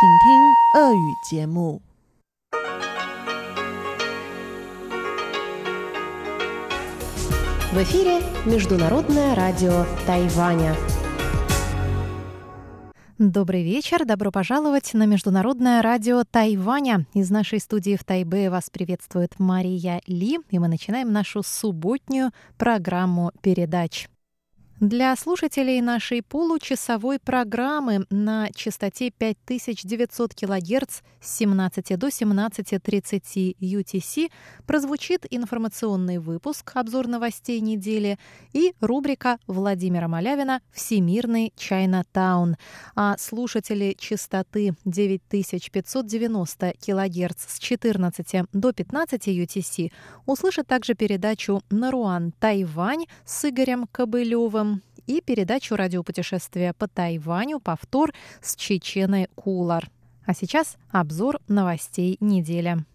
[0.00, 1.80] 请听俄语节目。
[7.72, 10.74] В эфире Международное радио Тайваня.
[13.18, 17.06] Добрый вечер, добро пожаловать на Международное радио Тайваня.
[17.14, 23.32] Из нашей студии в Тайбе вас приветствует Мария Ли, и мы начинаем нашу субботнюю программу
[23.40, 24.08] передач.
[24.81, 34.31] Для слушателей нашей получасовой программы на частоте 5900 кГц с 17 до 17.30 UTC
[34.65, 38.17] прозвучит информационный выпуск «Обзор новостей недели»
[38.53, 42.55] и рубрика Владимира Малявина «Всемирный Чайна-таун».
[42.95, 49.91] А слушатели частоты 9590 кГц с 14 до 15 UTC
[50.25, 54.70] услышат также передачу «Наруан Тайвань» с Игорем Кобылевым
[55.07, 59.89] и передачу радиопутешествия по Тайваню «Повтор» с Чеченой Кулар.
[60.25, 62.85] А сейчас обзор новостей недели.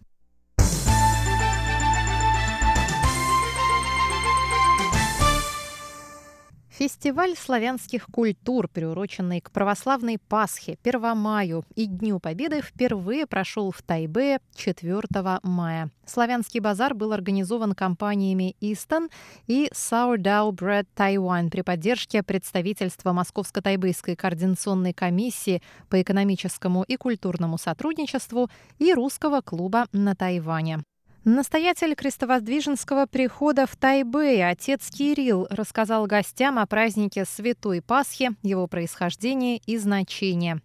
[6.77, 14.41] Фестиваль славянских культур, приуроченный к православной Пасхе, Первомаю и Дню Победы, впервые прошел в Тайбе
[14.53, 15.01] 4
[15.41, 15.89] мая.
[16.05, 19.09] Славянский базар был организован компаниями Easton
[19.47, 28.51] и Sourdough Bread Taiwan при поддержке представительства Московско-Тайбэйской координационной комиссии по экономическому и культурному сотрудничеству
[28.77, 30.83] и Русского клуба на Тайване.
[31.29, 39.61] Настоятель крестовоздвиженского прихода в Тайбэе, отец Кирилл, рассказал гостям о празднике Святой Пасхи, его происхождении
[39.65, 40.61] и значении.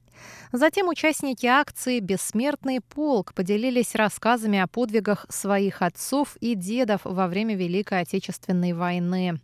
[0.53, 7.57] Затем участники акции «Бессмертный полк» поделились рассказами о подвигах своих отцов и дедов во время
[7.57, 9.41] Великой Отечественной войны.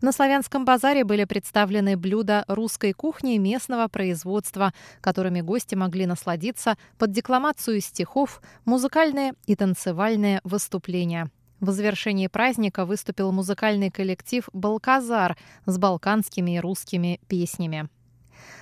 [0.00, 7.12] На славянском базаре были представлены блюда русской кухни местного производства, которыми гости могли насладиться под
[7.12, 11.30] декламацию стихов, музыкальные и танцевальные выступления.
[11.60, 17.88] В завершении праздника выступил музыкальный коллектив «Балказар» с балканскими и русскими песнями.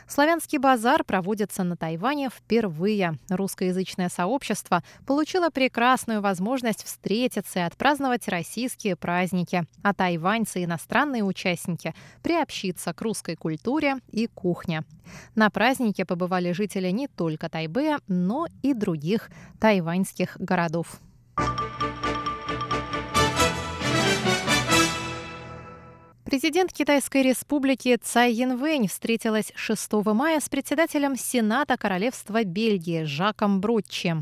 [0.06, 3.18] Славянский базар проводится на Тайване впервые.
[3.28, 11.94] Русскоязычное сообщество получило прекрасную возможность встретиться и отпраздновать российские праздники, а тайваньцы и иностранные участники
[12.22, 14.82] приобщиться к русской культуре и кухне.
[15.34, 21.00] На празднике побывали жители не только Тайбэя, но и других тайваньских городов.
[26.30, 34.14] Президент Китайской республики Цай Янвэнь встретилась 6 мая с председателем Сената Королевства Бельгии Жаком Бротчи.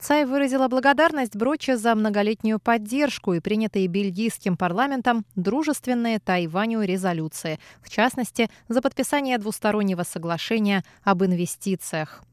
[0.00, 7.90] Цай выразила благодарность Броче за многолетнюю поддержку и принятые бельгийским парламентом дружественные Тайваню резолюции, в
[7.90, 12.24] частности, за подписание двустороннего соглашения об инвестициях.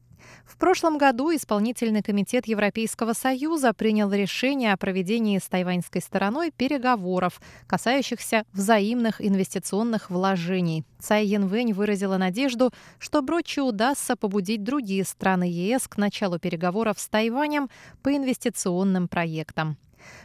[0.44, 7.40] В прошлом году исполнительный комитет Европейского Союза принял решение о проведении с тайваньской стороной переговоров,
[7.66, 10.84] касающихся взаимных инвестиционных вложений.
[11.00, 17.08] Цай Янвэнь выразила надежду, что Брочи удастся побудить другие страны ЕС к началу переговоров с
[17.08, 17.70] Тайванем
[18.02, 19.78] по инвестиционным проектам.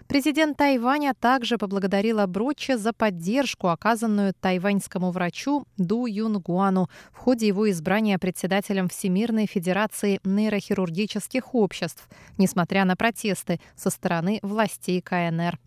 [0.07, 7.69] Президент Тайваня также поблагодарила Брочи за поддержку, оказанную тайваньскому врачу Ду Юнгуану в ходе его
[7.69, 15.59] избрания председателем Всемирной Федерации нейрохирургических обществ, несмотря на протесты со стороны властей КНР.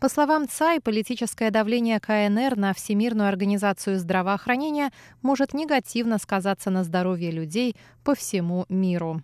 [0.00, 4.90] По словам ЦАЙ, политическое давление КНР на Всемирную организацию здравоохранения
[5.22, 9.22] может негативно сказаться на здоровье людей по всему миру.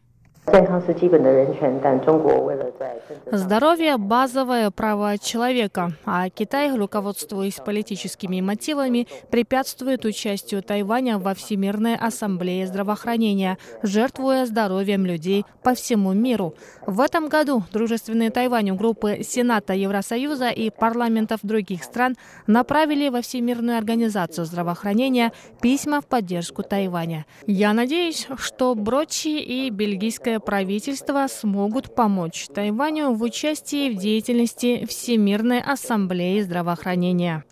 [3.31, 12.67] Здоровье– базовое право человека, а Китай, руководствуясь политическими мотивами, препятствует участию Тайваня во Всемирной ассамблее
[12.67, 16.55] здравоохранения, жертвуя здоровьем людей по всему миру.
[16.87, 22.17] В этом году дружественные Тайваню группы Сената Евросоюза и парламентов других стран
[22.47, 27.27] направили во Всемирную организацию здравоохранения письма в поддержку Тайваня.
[27.47, 32.70] Я надеюсь, что Брочи и бельгийская правительства смогут помочь Тайваню
[33.17, 37.45] в участии в деятельности Всемирной ассамблеи здравоохранения.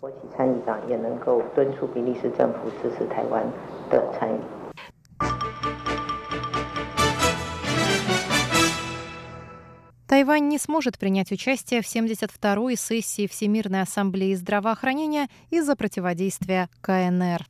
[10.07, 17.45] Тайвань не сможет принять участие в 72-й сессии Всемирной ассамблеи здравоохранения из-за противодействия КНР.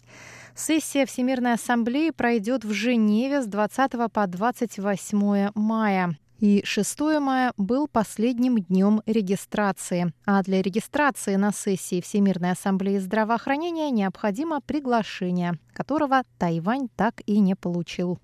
[0.56, 6.18] Сессия Всемирной ассамблеи пройдет в Женеве с 20 по 28 мая.
[6.40, 10.14] И 6 мая был последним днем регистрации.
[10.26, 17.56] А для регистрации на сессии Всемирной ассамблеи здравоохранения необходимо приглашение, которого Тайвань так и не
[17.56, 18.20] получил.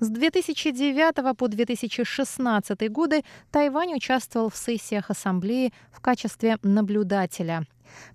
[0.00, 7.66] С 2009 по 2016 годы Тайвань участвовал в сессиях Ассамблеи в качестве наблюдателя.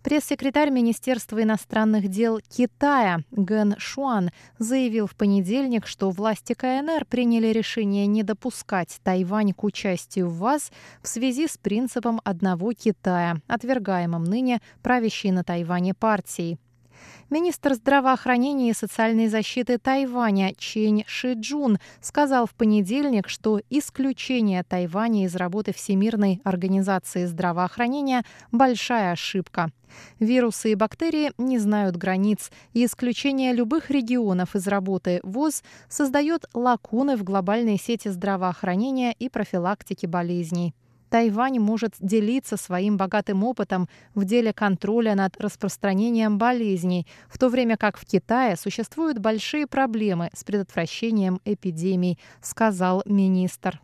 [0.04, 8.08] Пресс-секретарь Министерства иностранных дел Китая Ген Шуан заявил в понедельник, что власти КНР приняли решение
[8.08, 14.62] не допускать Тайвань к участию в ВАЗ в связи с принципом одного Китая, отвергаемым ныне
[14.82, 16.60] правящей на Тайване партией.
[17.32, 25.36] Министр здравоохранения и социальной защиты Тайваня Чень Шиджун сказал в понедельник, что исключение Тайваня из
[25.36, 29.72] работы Всемирной организации здравоохранения– большая ошибка.
[30.20, 37.18] Вирусы и бактерии не знают границ, и исключение любых регионов из работы ВОЗ создает лакуны
[37.18, 40.76] в глобальной сети здравоохранения и профилактики болезней.
[41.10, 47.78] Тайвань может делиться своим богатым опытом в деле контроля над распространением болезней, в то время
[47.78, 53.82] как в Китае существуют большие проблемы с предотвращением эпидемий, сказал министр.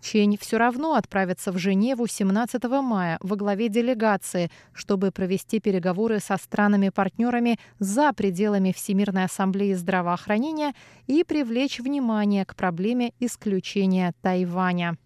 [0.00, 6.36] Чень все равно отправится в Женеву 17 мая во главе делегации, чтобы провести переговоры со
[6.36, 10.74] странами-партнерами за пределами Всемирной ассамблеи здравоохранения
[11.06, 14.96] и привлечь внимание к проблеме исключения Тайваня.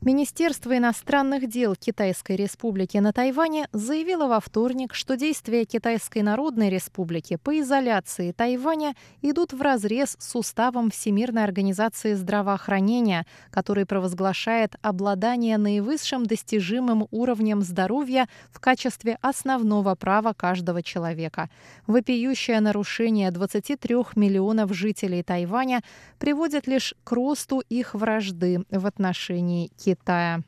[0.00, 7.34] Министерство иностранных дел Китайской Республики на Тайване заявило во вторник, что действия Китайской Народной Республики
[7.34, 17.08] по изоляции Тайваня идут вразрез с уставом Всемирной организации здравоохранения, который провозглашает обладание наивысшим достижимым
[17.10, 21.50] уровнем здоровья в качестве основного права каждого человека.
[21.88, 25.82] Вопиющее нарушение 23 миллионов жителей Тайваня
[26.20, 29.87] приводит лишь к росту их вражды в отношении Китая.
[29.88, 30.42] Китая.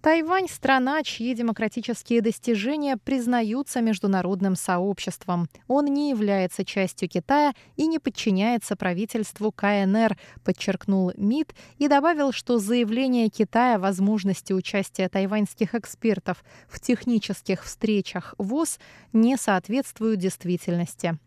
[0.00, 5.48] Тайвань– страна, чьи демократические достижения признаются международным сообществом.
[5.66, 12.58] Он не является частью Китая и не подчиняется правительству КНР, подчеркнул МИД и добавил, что
[12.58, 18.78] заявление Китая о возможности участия тайваньских экспертов в технических встречах ВОЗ
[19.12, 21.18] не соответствуют действительности.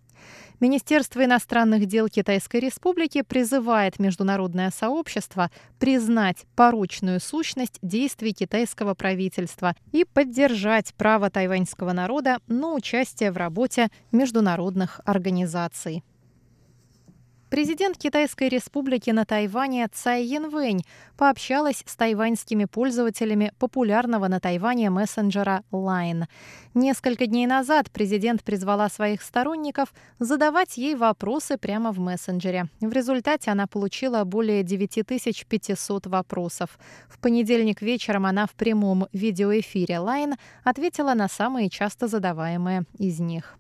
[0.62, 5.50] Министерство иностранных дел Китайской Республики призывает международное сообщество
[5.80, 13.88] признать порочную сущность действий китайского правительства и поддержать право тайваньского народа на участие в работе
[14.12, 16.04] международных организаций.
[17.52, 20.86] Президент Китайской республики на Тайване Цай Янвэнь
[21.18, 26.28] пообщалась с тайваньскими пользователями популярного на Тайване мессенджера Line.
[26.74, 32.70] Несколько дней назад президент призвала своих сторонников задавать ей вопросы прямо в мессенджере.
[32.80, 36.80] В результате она получила более 9500 вопросов.
[37.10, 43.58] В понедельник вечером она в прямом видеоэфире Line ответила на самые часто задаваемые из них.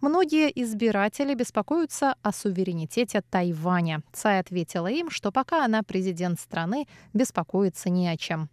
[0.00, 4.02] Многие избиратели беспокоятся о суверенитете Тайваня.
[4.12, 8.48] Цай ответила им, что пока она президент страны, беспокоиться не о чем.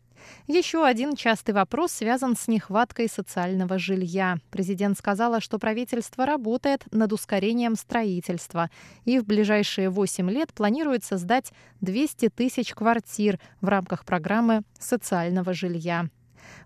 [0.47, 4.37] Еще один частый вопрос связан с нехваткой социального жилья.
[4.49, 8.71] Президент сказала, что правительство работает над ускорением строительства
[9.03, 11.51] и в ближайшие 8 лет планирует создать
[11.81, 16.09] 200 тысяч квартир в рамках программы социального жилья.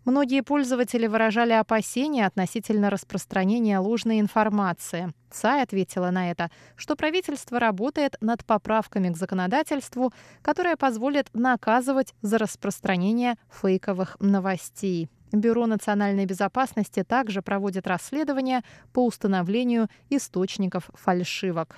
[0.05, 5.13] Многие пользователи выражали опасения относительно распространения ложной информации.
[5.29, 10.11] Цай ответила на это, что правительство работает над поправками к законодательству,
[10.41, 15.09] которое позволит наказывать за распространение фейковых новостей.
[15.31, 18.61] Бюро национальной безопасности также проводит расследование
[18.94, 21.77] по установлению источников фальшивок.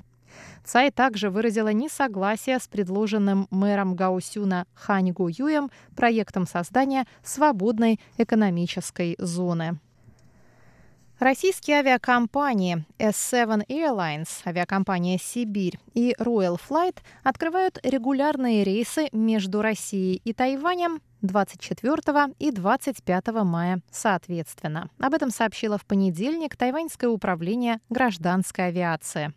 [0.64, 9.16] Цай также выразила несогласие с предложенным мэром Гаусюна Хань Гу Юем проектом создания свободной экономической
[9.18, 9.80] зоны.
[11.22, 20.34] Российские авиакомпании S7 Airlines, авиакомпания «Сибирь» и Royal Flight открывают регулярные рейсы между Россией и
[20.34, 24.90] Тайванем 24 и 25 мая соответственно.
[25.00, 29.32] Об этом сообщило в понедельник Тайваньское управление гражданской авиации.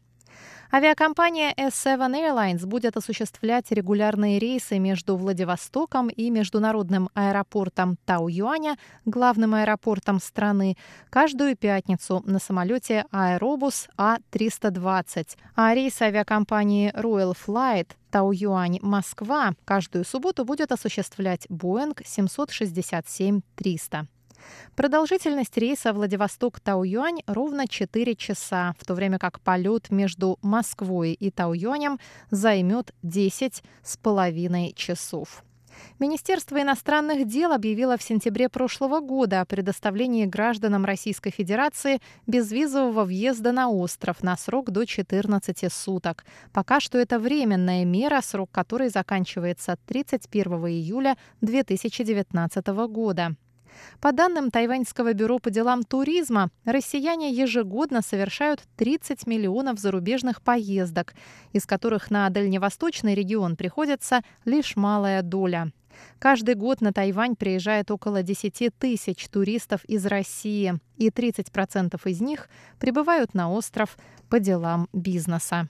[0.76, 10.18] Авиакомпания S7 Airlines будет осуществлять регулярные рейсы между Владивостоком и международным аэропортом Тау-Юаня, главным аэропортом
[10.18, 10.76] страны,
[11.10, 15.36] каждую пятницу на самолете Аэробус А-320.
[15.54, 24.08] А рейс авиакомпании Royal Flight Тау-Юань Москва каждую субботу будет осуществлять Boeing 767-300.
[24.76, 31.98] Продолжительность рейса Владивосток-Тау-Юань ровно 4 часа, в то время как полет между Москвой и Тау-Юанем
[32.30, 35.44] займет 10 с половиной часов.
[35.98, 43.52] Министерство иностранных дел объявило в сентябре прошлого года о предоставлении гражданам Российской Федерации безвизового въезда
[43.52, 46.24] на остров на срок до 14 суток.
[46.52, 53.36] Пока что это временная мера, срок которой заканчивается 31 июля 2019 года.
[54.00, 61.14] По данным Тайваньского бюро по делам туризма, россияне ежегодно совершают 30 миллионов зарубежных поездок,
[61.52, 65.72] из которых на дальневосточный регион приходится лишь малая доля.
[66.18, 72.48] Каждый год на Тайвань приезжает около 10 тысяч туристов из России, и 30% из них
[72.78, 73.96] прибывают на остров
[74.28, 75.68] по делам бизнеса.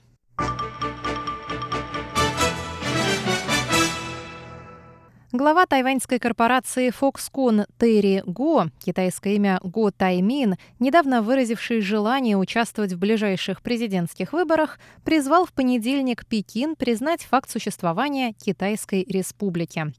[5.37, 12.99] Глава тайваньской корпорации Foxconn Терри Го, китайское имя Го Таймин, недавно выразивший желание участвовать в
[12.99, 19.91] ближайших президентских выборах, призвал в понедельник Пекин признать факт существования Китайской республики.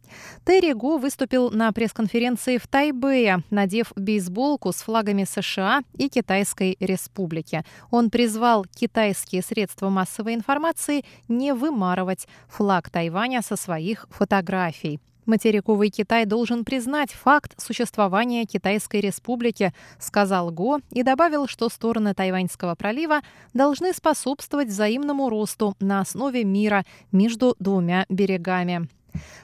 [0.46, 7.62] Терри Го выступил на пресс-конференции в Тайбэе, надев бейсболку с флагами США и Китайской республики.
[7.90, 14.98] Он призвал китайские средства массовой информации не вымарывать флаг Тайваня со своих фотографий.
[15.26, 22.74] Материковый Китай должен признать факт существования Китайской республики, сказал Го и добавил, что стороны Тайваньского
[22.76, 23.20] пролива
[23.52, 28.88] должны способствовать взаимному росту на основе мира между двумя берегами.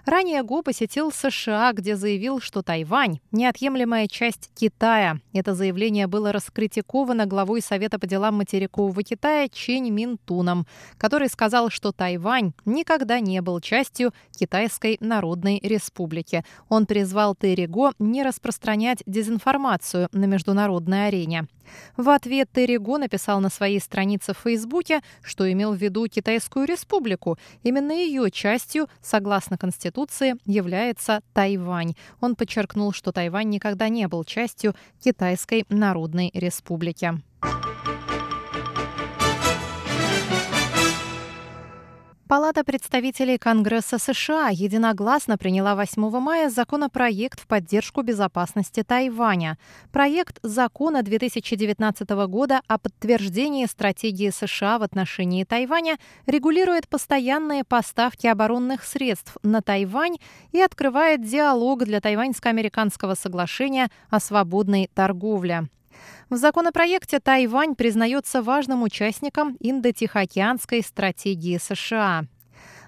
[0.04, 5.18] Ранее Го посетил США, где заявил, что Тайвань– неотъемлемая часть Китая.
[5.32, 10.66] Это заявление было раскритиковано главой Совета по делам материкового Китая Чень Минтуном,
[10.98, 16.44] который сказал, что Тайвань никогда не был частью Китайской Народной Республики.
[16.68, 21.46] Он призвал Терри Го не распространять дезинформацию на международной арене.
[21.96, 27.38] В ответ Терри написал на своей странице в Фейсбуке, что имел в виду Китайскую республику.
[27.62, 31.94] Именно ее частью, согласно Конституции, является Тайвань.
[32.20, 37.20] Он подчеркнул, что Тайвань никогда не был частью Китайской Народной Республики.
[42.32, 49.58] Палата представителей Конгресса США единогласно приняла 8 мая законопроект в поддержку безопасности Тайваня.
[49.92, 58.82] Проект закона 2019 года о подтверждении стратегии США в отношении Тайваня регулирует постоянные поставки оборонных
[58.82, 60.16] средств на Тайвань
[60.52, 65.68] и открывает диалог для тайваньско-американского соглашения о свободной торговле.
[66.30, 72.24] В законопроекте Тайвань признается важным участником Индо-Тихоокеанской стратегии США.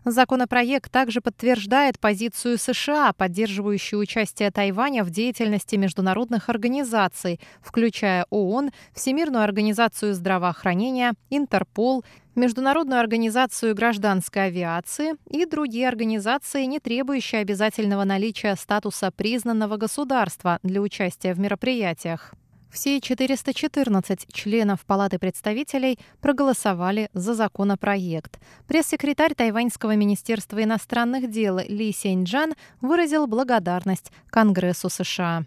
[0.04, 9.42] Законопроект также подтверждает позицию США, поддерживающую участие Тайваня в деятельности международных организаций, включая ООН, Всемирную
[9.42, 12.04] организацию здравоохранения, Интерпол,
[12.35, 20.83] Международную организацию гражданской авиации и другие организации, не требующие обязательного наличия статуса признанного государства для
[20.83, 22.35] участия в мероприятиях.
[22.74, 28.40] Все 414 членов Палаты представителей проголосовали за законопроект.
[28.66, 35.44] Пресс-секретарь Тайваньского министерства иностранных дел Ли Сеньджан выразил благодарность Конгрессу США.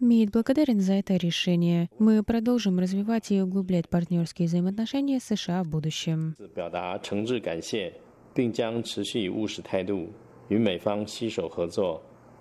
[0.00, 1.88] МИД благодарен за это решение.
[1.98, 6.36] Мы продолжим развивать и углублять партнерские взаимоотношения с США в будущем.
[8.34, 8.52] 并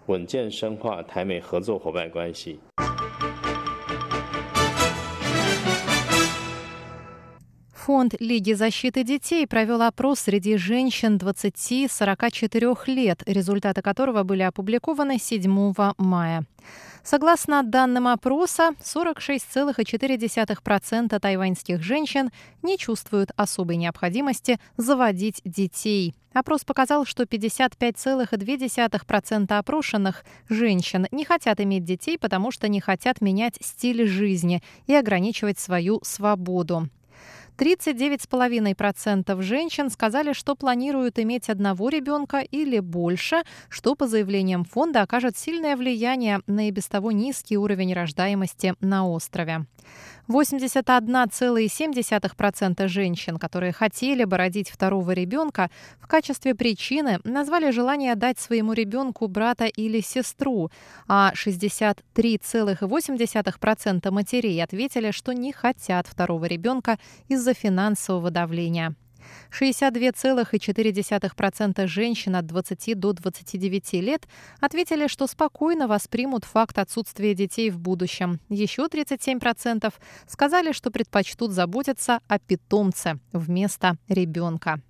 [0.08, 2.60] 稳健深化台美合作伙伴关系。
[7.91, 16.45] Фонд Лиги защиты детей провел опрос среди женщин 20-44 лет, результаты которого были опубликованы 7 мая.
[17.03, 22.29] Согласно данным опроса, 46,4% тайваньских женщин
[22.62, 26.15] не чувствуют особой необходимости заводить детей.
[26.31, 33.57] Опрос показал, что 55,2% опрошенных женщин не хотят иметь детей, потому что не хотят менять
[33.60, 36.88] стиль жизни и ограничивать свою свободу.
[37.58, 45.38] 39,5% женщин сказали, что планируют иметь одного ребенка или больше, что, по заявлениям фонда, окажет
[45.38, 49.65] сильное влияние на и без того низкий уровень рождаемости на острове.
[50.31, 55.69] 81,7% женщин, которые хотели бы родить второго ребенка,
[56.00, 60.71] в качестве причины назвали желание дать своему ребенку брата или сестру,
[61.07, 66.97] а 63,8% матерей ответили, что не хотят второго ребенка
[67.27, 68.95] из-за финансового давления.
[69.51, 74.27] 62,4% женщин от 20 до 29 лет
[74.59, 78.39] ответили, что спокойно воспримут факт отсутствия детей в будущем.
[78.50, 79.93] Еще 37%
[80.27, 84.81] сказали, что предпочтут заботиться о питомце вместо ребенка.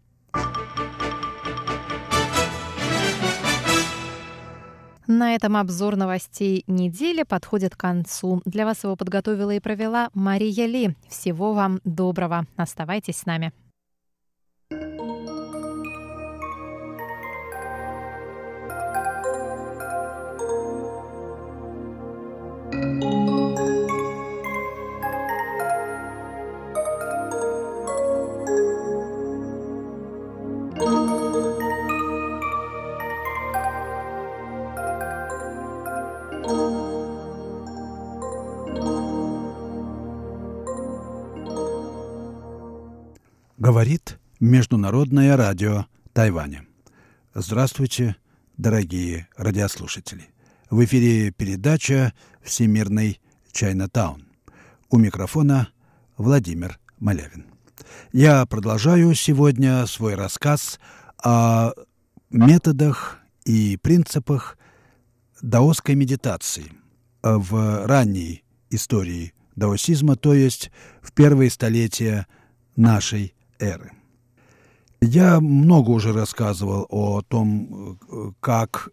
[5.07, 8.41] На этом обзор новостей недели подходит к концу.
[8.45, 10.95] Для вас его подготовила и провела Мария Ли.
[11.10, 12.45] Всего вам доброго.
[12.55, 13.51] Оставайтесь с нами.
[44.62, 46.63] Международное радио Тайваня.
[47.34, 48.15] Здравствуйте,
[48.58, 50.27] дорогие радиослушатели.
[50.70, 52.13] В эфире передача
[52.44, 53.20] «Всемирный
[53.51, 54.27] Чайнатаун».
[54.91, 55.70] У микрофона
[56.15, 57.48] Владимир Малявин.
[58.13, 60.80] Я продолжаю сегодня свой рассказ
[61.24, 61.72] о
[62.30, 64.60] методах и принципах
[65.41, 66.72] даосской медитации
[67.24, 70.70] в ранней истории даосизма, то есть
[71.01, 72.27] в первые столетия
[72.75, 73.94] нашей эры.
[75.01, 77.98] Я много уже рассказывал о том,
[78.39, 78.89] как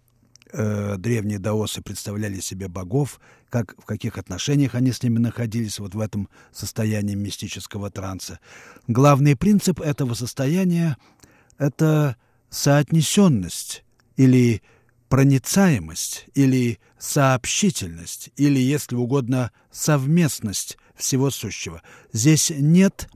[0.50, 5.94] э, древние даосы представляли себе богов, как, в каких отношениях они с ними находились вот
[5.94, 8.40] в этом состоянии мистического транса.
[8.86, 10.96] Главный принцип этого состояния–
[11.58, 12.16] это
[12.48, 13.84] соотнесенность
[14.16, 14.62] или
[15.10, 21.82] проницаемость, или сообщительность, или, если угодно, совместность всего сущего.
[22.12, 23.10] Здесь нет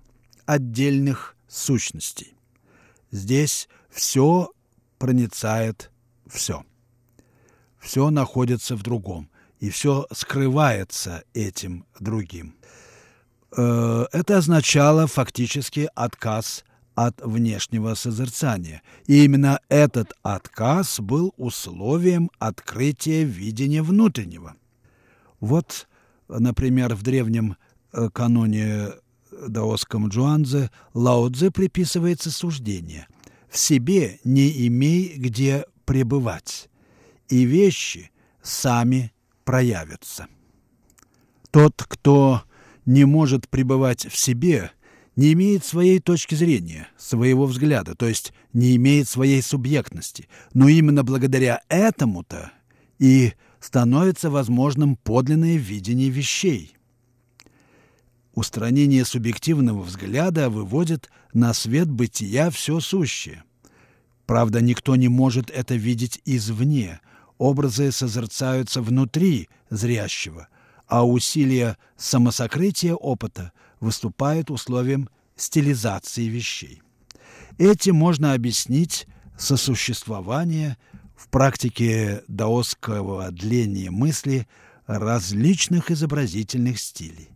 [0.45, 2.35] отдельных сущностей.
[3.13, 4.51] Здесь все
[4.99, 5.93] проницает
[6.27, 6.65] все.
[7.79, 12.57] Все находится в другом, и все скрывается этим другим.
[13.57, 16.65] Э, это означало фактически отказ
[16.95, 18.83] от внешнего созерцания.
[19.07, 24.55] И именно этот отказ был условием открытия видения внутреннего.
[25.41, 25.87] Вот,
[26.29, 27.57] например, в древнем
[27.93, 28.93] э, каноне
[29.49, 33.07] даосском Джуанзе Лао Цзэ приписывается суждение
[33.49, 36.69] «В себе не имей где пребывать,
[37.29, 38.11] и вещи
[38.43, 39.13] сами
[39.45, 40.27] проявятся».
[41.51, 42.43] Тот, кто
[42.87, 44.71] не может пребывать в себе,
[45.17, 50.29] не имеет своей точки зрения, своего взгляда, то есть не имеет своей субъектности.
[50.55, 52.53] Но именно благодаря этому-то
[52.99, 56.75] и становится возможным подлинное видение вещей–
[58.35, 63.45] Устранение субъективного взгляда выводит на свет бытия все сущее.
[64.27, 67.01] Правда, никто не может это видеть извне.
[67.37, 70.49] Образы созерцаются внутри зрящего,
[70.87, 76.81] а усилия самосокрытия опыта выступают условием стилизации вещей.
[77.59, 80.79] Этим можно объяснить сосуществование
[81.17, 84.47] в практике даосского дления мысли
[84.87, 87.32] различных изобразительных стилей.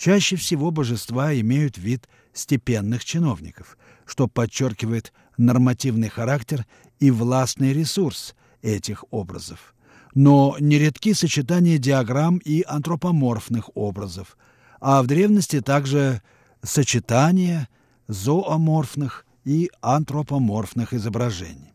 [0.00, 6.64] Чаще всего божества имеют вид степенных чиновников, что подчеркивает нормативный характер
[7.00, 9.74] и властный ресурс этих образов.
[10.14, 14.38] Но нередки сочетания диаграмм и антропоморфных образов,
[14.80, 16.22] а в древности также
[16.62, 17.68] сочетания
[18.08, 21.74] зооморфных и антропоморфных изображений.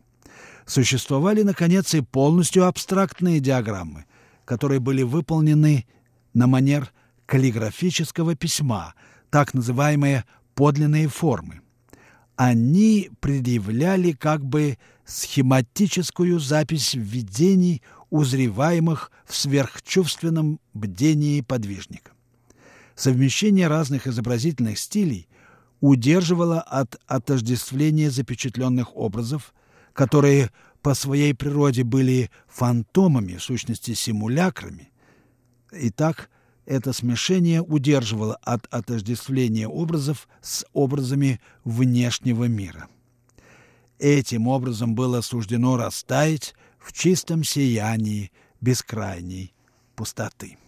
[0.64, 4.04] Существовали, наконец, и полностью абстрактные диаграммы,
[4.44, 5.86] которые были выполнены
[6.34, 6.92] на манер
[7.26, 8.94] каллиграфического письма,
[9.30, 11.60] так называемые подлинные формы.
[12.36, 22.12] Они предъявляли как бы схематическую запись видений, узреваемых в сверхчувственном бдении подвижника.
[22.94, 25.28] Совмещение разных изобразительных стилей
[25.80, 29.54] удерживало от отождествления запечатленных образов,
[29.92, 30.50] которые
[30.82, 34.92] по своей природе были фантомами, в сущности симулякрами.
[35.72, 36.30] И так
[36.66, 42.88] это смешение удерживало от отождествления образов с образами внешнего мира.
[43.98, 49.54] Этим образом было суждено растаять в чистом сиянии бескрайней
[49.94, 50.58] пустоты.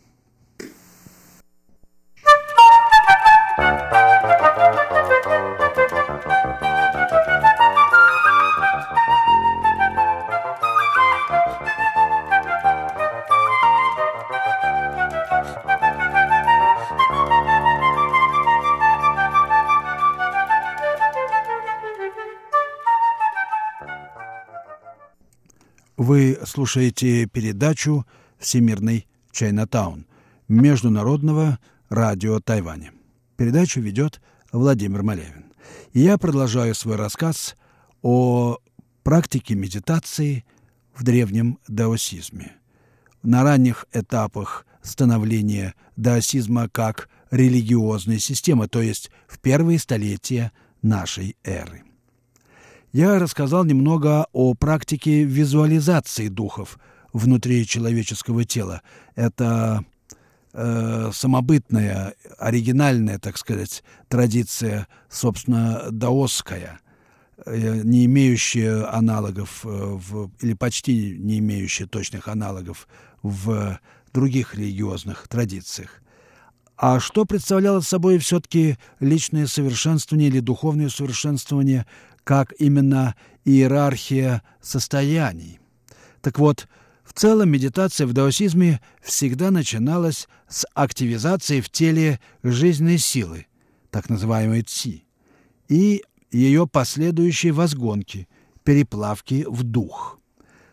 [26.49, 28.07] Слушаете передачу
[28.39, 30.07] «Всемирный Чайнатаун»
[30.49, 31.59] Международного
[31.91, 32.93] радио Тайваня.
[33.37, 35.53] Передачу ведет Владимир Малявин.
[35.93, 37.55] Я продолжаю свой рассказ
[38.03, 38.59] о
[39.03, 40.45] практике медитации
[40.95, 42.57] в древнем даосизме.
[43.23, 51.83] на ранних этапах становления даосизма как религиозной системы, то есть в первые столетия нашей эры.
[52.93, 56.79] Я рассказал немного о практике визуализации духов
[57.13, 58.81] внутри человеческого тела.
[59.15, 59.85] Это
[60.55, 66.81] э, самобытная, оригинальная, так сказать, традиция, собственно, даосская,
[67.45, 72.89] э, не имеющая аналогов э, в, или почти не имеющая точных аналогов
[73.23, 73.79] в
[74.15, 76.03] других религиозных традициях.
[76.79, 81.87] А что представляло собой все-таки личное совершенствование или духовное совершенствование,
[82.29, 83.15] как именно
[83.47, 85.61] иерархия состояний?
[86.21, 86.69] Так вот,
[87.03, 93.47] в целом медитация в даосизме всегда начиналась с активизации в теле жизненной силы,
[93.91, 95.05] так называемой ци,
[95.69, 98.29] и ее последующей возгонки,
[98.63, 100.21] переплавки в дух.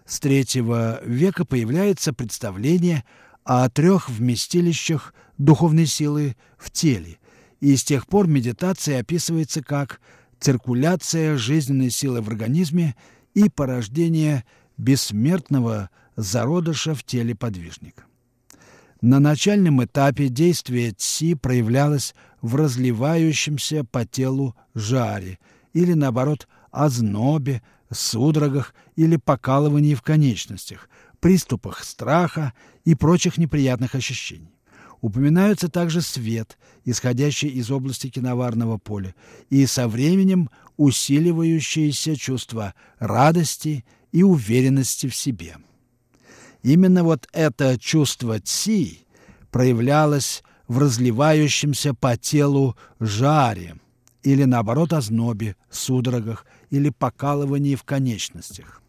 [0.05, 3.05] С третьего века появляется представление
[3.45, 7.17] о трех вместилищах духовной силы в теле,
[7.61, 10.01] и с тех пор медитация описывается как
[10.39, 12.95] циркуляция жизненной силы в организме
[13.33, 14.45] и порождение
[14.77, 18.05] бессмертного зародыша в теле подвижника.
[19.01, 25.39] На начальном этапе действие ЦИ проявлялось в разливающемся по телу жаре
[25.73, 34.54] или, наоборот, ознобе, судорогах или покалывании в конечностях, приступах страха и прочих неприятных ощущений.
[35.05, 39.13] Упоминаются также свет, исходящий из области киноварного поля,
[39.51, 45.57] и со временем усиливающиеся чувства радости и уверенности в себе.
[46.63, 49.05] Именно вот это чувство ци
[49.51, 53.75] проявлялось в разливающемся по телу жаре
[54.23, 58.81] или, наоборот, ознобе, судорогах или покалывании в конечностях.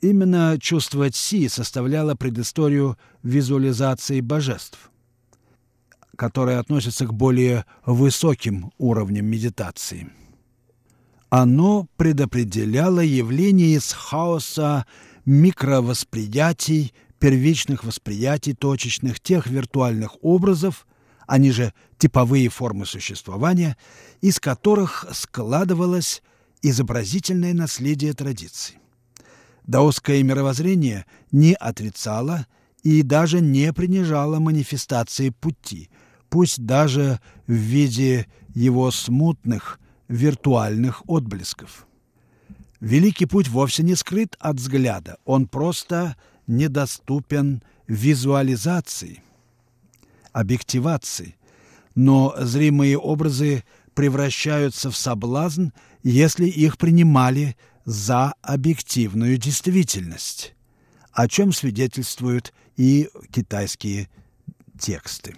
[0.00, 4.90] Именно чувство ци составляло предысторию визуализации божеств,
[6.16, 10.10] которая относится к более высоким уровням медитации.
[11.30, 14.86] Оно предопределяло явление из хаоса
[15.24, 20.86] микровосприятий, первичных восприятий точечных, тех виртуальных образов,
[21.26, 23.76] они же типовые формы существования,
[24.20, 26.22] из которых складывалось
[26.62, 28.78] изобразительное наследие традиций.
[29.66, 32.46] Даосское мировоззрение не отрицало
[32.82, 35.90] и даже не принижало манифестации пути,
[36.28, 41.86] пусть даже в виде его смутных виртуальных отблесков.
[42.80, 49.22] Великий путь вовсе не скрыт от взгляда, он просто недоступен визуализации,
[50.32, 51.36] объективации.
[51.94, 55.68] Но зримые образы превращаются в соблазн,
[56.02, 60.54] если их принимали за объективную действительность,
[61.12, 64.08] о чем свидетельствуют и китайские
[64.78, 65.36] тексты.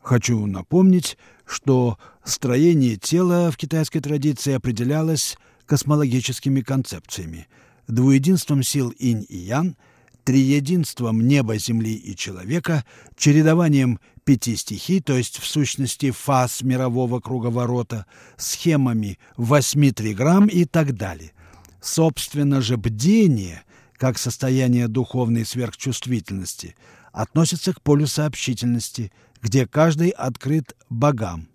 [0.00, 5.36] Хочу напомнить, что строение тела в китайской традиции определялось
[5.66, 7.46] космологическими концепциями,
[7.86, 9.76] двуединством сил инь и ян,
[10.24, 12.84] триединством неба, земли и человека,
[13.16, 18.06] чередованием пяти стихий, то есть в сущности фаз мирового круговорота,
[18.36, 21.32] схемами восьми триграмм и так далее.
[21.80, 23.62] Собственно же бдение,
[23.94, 26.76] как состояние духовной сверхчувствительности,
[27.12, 31.48] относится к полю сообщительности, где каждый открыт богам,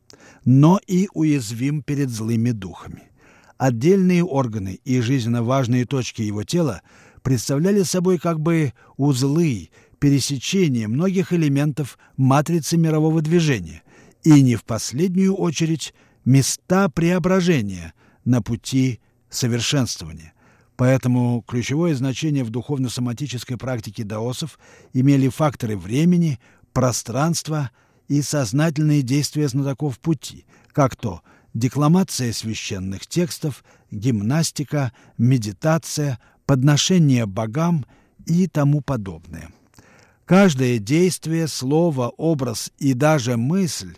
[0.45, 3.03] но и уязвим перед злыми духами.
[3.57, 6.81] Отдельные органы и жизненно важные точки его тела
[7.23, 13.83] представляли собой как бы узлы, пересечения многих элементов матрицы мирового движения
[14.23, 15.93] и не в последнюю очередь
[16.25, 17.93] места преображения
[18.25, 20.33] на пути совершенствования.
[20.75, 24.59] Поэтому ключевое значение в духовно-соматической практике даосов
[24.93, 26.39] имели факторы времени,
[26.73, 27.71] пространства
[28.07, 31.21] и сознательные действия знатоков пути, как то–
[31.57, 37.85] декламация священных текстов, гимнастика, медитация, подношение богам
[38.25, 39.49] и тому подобное.
[40.27, 43.95] Каждое действие, слово, образ и даже мысль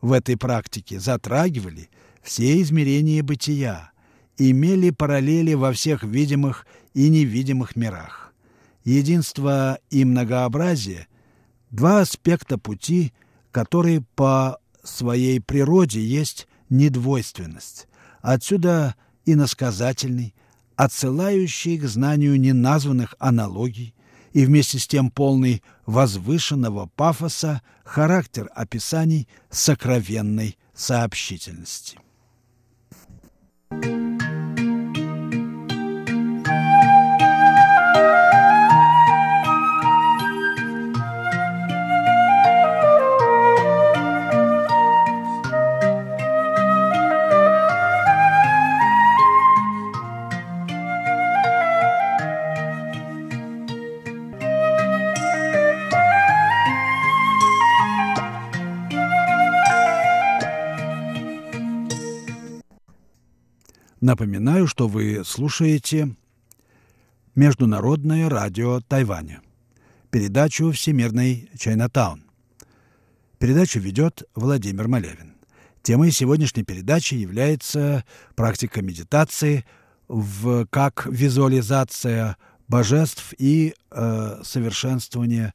[0.00, 1.88] в этой практике затрагивали
[2.22, 3.92] все измерения бытия,
[4.36, 8.34] имели параллели во всех видимых и невидимых мирах.
[8.82, 11.06] Единство и многообразие–
[11.70, 13.12] два аспекта пути,
[13.52, 17.86] которые по своей природе есть недвойственность.
[18.22, 20.34] Отсюда иносказательный,
[20.74, 23.94] отсылающий к знанию неназванных аналогий
[24.32, 31.98] и вместе с тем полный возвышенного пафоса характер описаний сокровенной сообщительности.
[64.00, 66.16] Напоминаю, что вы слушаете
[67.34, 69.42] Международное радио Тайваня,
[70.10, 72.24] передачу «Всемирный Чайнатаун».
[73.38, 75.34] Передачу ведет Владимир Малявин.
[75.82, 79.66] Темой сегодняшней передачи является практика медитации
[80.08, 85.52] в, как визуализация божеств и э, совершенствование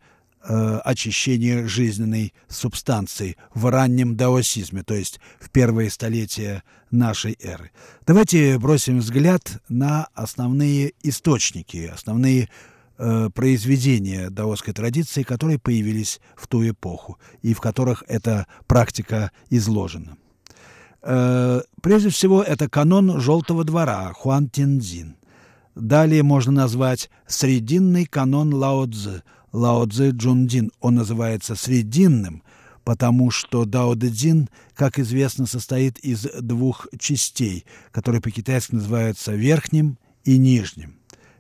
[0.47, 7.71] э, очищения жизненной субстанции в раннем даосизме, то есть в первые столетия нашей эры.
[8.05, 12.49] Давайте бросим взгляд на основные источники, основные
[12.97, 20.17] э, произведения даосской традиции, которые появились в ту эпоху и в которых эта практика изложена.
[21.01, 25.17] Э, прежде всего, это канон «Желтого двора» Хуан Тинзин.
[25.75, 29.23] Далее можно назвать «Срединный канон Лао Цзы»,
[29.55, 30.71] Лао Цзы Джундин.
[30.81, 32.43] Он называется «срединным»,
[32.83, 39.97] потому что Дао Дэ Цзин, как известно, состоит из двух частей, которые по-китайски называются верхним
[40.23, 40.97] и нижним.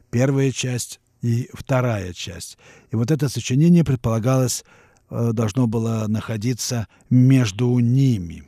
[0.09, 2.57] Первая часть и вторая часть.
[2.91, 4.63] И вот это сочинение предполагалось
[5.09, 8.43] э, должно было находиться между ними.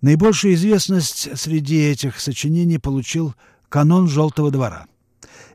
[0.00, 3.34] Наибольшую известность среди этих сочинений получил
[3.68, 4.86] «Канон Желтого двора».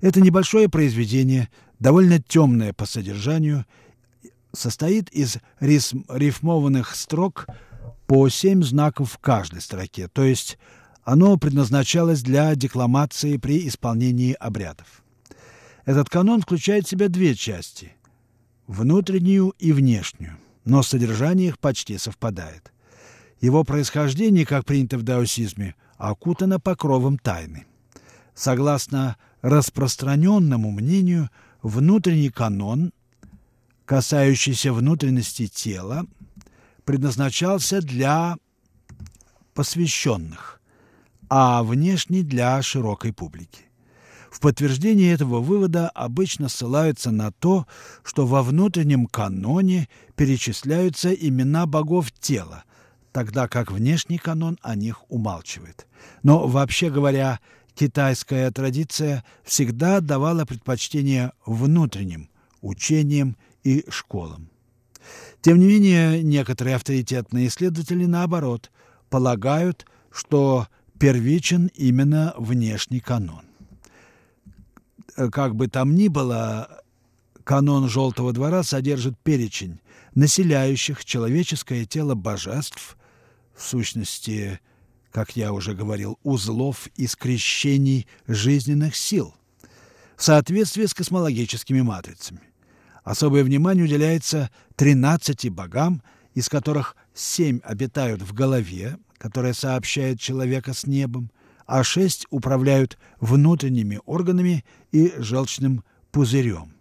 [0.02, 3.66] Это небольшое произведение, довольно темное по содержанию,
[4.54, 7.48] состоит из рифмованных строк
[8.08, 10.58] по семь знаков в каждой строке, то есть
[11.04, 15.04] оно предназначалось для декламации при исполнении обрядов.
[15.86, 17.94] Этот канон включает в себя две части–
[18.68, 22.72] внутреннюю и внешнюю, но содержание их почти совпадает.
[23.40, 27.66] Его происхождение, как принято в даосизме, окутано покровом тайны.
[28.34, 31.30] Согласно распространенному мнению,
[31.66, 32.94] внутренний канон,
[33.86, 36.06] касающийся внутренности тела,
[36.84, 38.38] предназначался для
[39.56, 40.62] посвященных,
[41.28, 43.64] а внешний для широкой публики.
[44.30, 47.66] В подтверждение этого вывода обычно ссылаются на то,
[48.04, 52.64] что во внутреннем каноне перечисляются имена богов тела,
[53.12, 55.88] тогда как внешний канон о них умалчивает.
[56.22, 57.40] Но, вообще говоря,
[57.76, 62.30] китайская традиция всегда давала предпочтение внутренним
[62.62, 64.50] учениям и школам.
[65.42, 68.72] Тем не менее, некоторые авторитетные исследователи, наоборот,
[69.10, 70.68] полагают, что
[71.00, 73.44] первичен именно внешний канон.
[75.32, 76.82] Как бы там ни было,
[77.44, 79.80] канон Желтого двора содержит перечень
[80.16, 82.98] населяющих человеческое тело божеств,
[83.56, 84.60] в сущности,
[85.16, 89.34] как я уже говорил, узлов и скрещений жизненных сил,
[90.18, 92.42] в соответствии с космологическими матрицами.
[93.06, 100.86] Особое внимание уделяется 13 богам, из которых семь обитают в голове, которая сообщает человека с
[100.86, 101.32] небом,
[101.66, 106.74] а шесть управляют внутренними органами и желчным пузырем.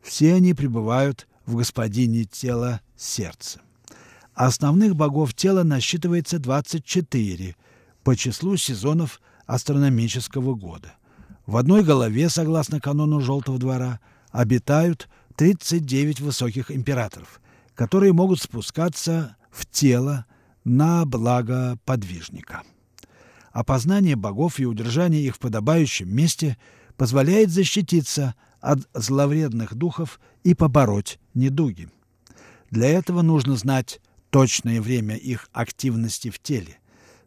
[0.00, 3.60] Все они пребывают в господине тела сердца.
[4.42, 7.56] Основных богов тела насчитывается 24
[8.02, 10.94] по числу сезонов астрономического года.
[11.44, 14.00] В одной голове, согласно канону Желтого двора,
[14.30, 17.42] обитают 39 высоких императоров,
[17.74, 20.24] которые могут спускаться в тело
[20.64, 22.62] на благо подвижника.
[23.52, 26.56] Опознание богов и удержание их в подобающем месте
[26.96, 31.90] позволяет защититься от зловредных духов и побороть недуги.
[32.70, 34.00] Для этого нужно знать
[34.30, 36.78] точное время их активности в теле,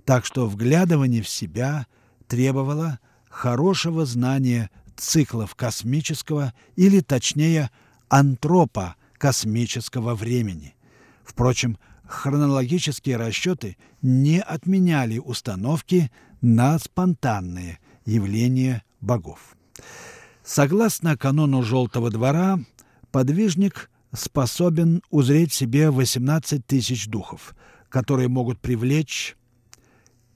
[0.05, 1.87] так что вглядывание в себя
[2.27, 7.69] требовало хорошего знания циклов космического или, точнее,
[8.09, 10.75] антропа космического времени.
[11.23, 16.11] Впрочем, хронологические расчеты не отменяли установки
[16.41, 19.55] на спонтанные явления богов.
[20.43, 22.59] Согласно канону Желтого двора,
[23.11, 27.55] подвижник способен узреть себе 18 тысяч духов,
[27.89, 29.35] которые могут привлечь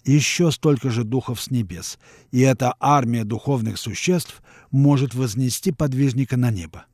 [0.08, 2.00] еще столько же духов с небес,
[2.32, 6.86] и эта армия духовных существ может вознести подвижника на небо.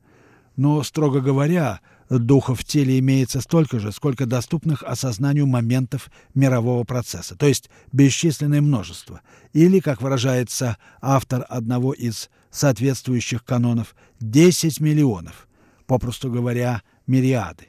[0.56, 7.36] Но, строго говоря, духов в теле имеется столько же, сколько доступных осознанию моментов мирового процесса,
[7.36, 9.20] то есть бесчисленное множество,
[9.52, 15.48] или, как выражается автор одного из соответствующих канонов, 10 миллионов,
[15.86, 17.68] попросту говоря, мириады.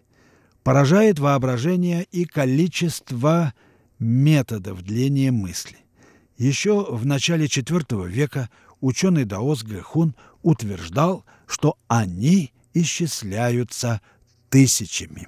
[0.64, 3.54] Поражает воображение и количество
[4.00, 5.78] методов дления мысли.
[6.38, 8.50] Еще в начале IV века
[8.82, 14.02] ученый даос Гэхун утверждал, что они исчисляются
[14.50, 15.28] тысячами.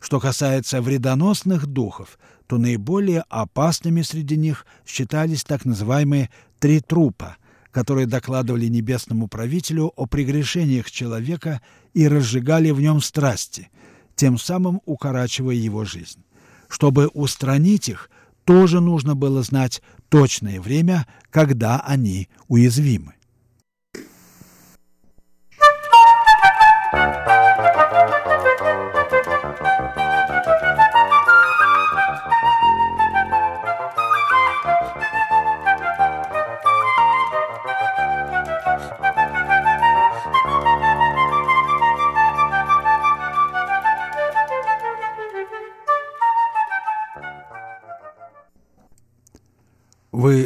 [0.00, 7.36] Что касается вредоносных духов, то наиболее опасными среди них считались так называемые «три трупа»,
[7.74, 11.60] которые докладывали небесному правителю о прегрешениях человека
[11.92, 13.68] и разжигали в нем страсти,
[14.14, 16.22] тем самым укорачивая его жизнь.
[16.68, 18.10] Чтобы устранить их,
[18.44, 23.13] тоже нужно было знать точное время, когда они уязвимы.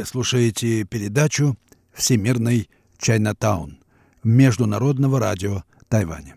[0.08, 1.58] Слушаете передачу
[1.92, 3.78] «Всемирный Чайнатаун»
[4.24, 6.36] Международного радио Тайваня.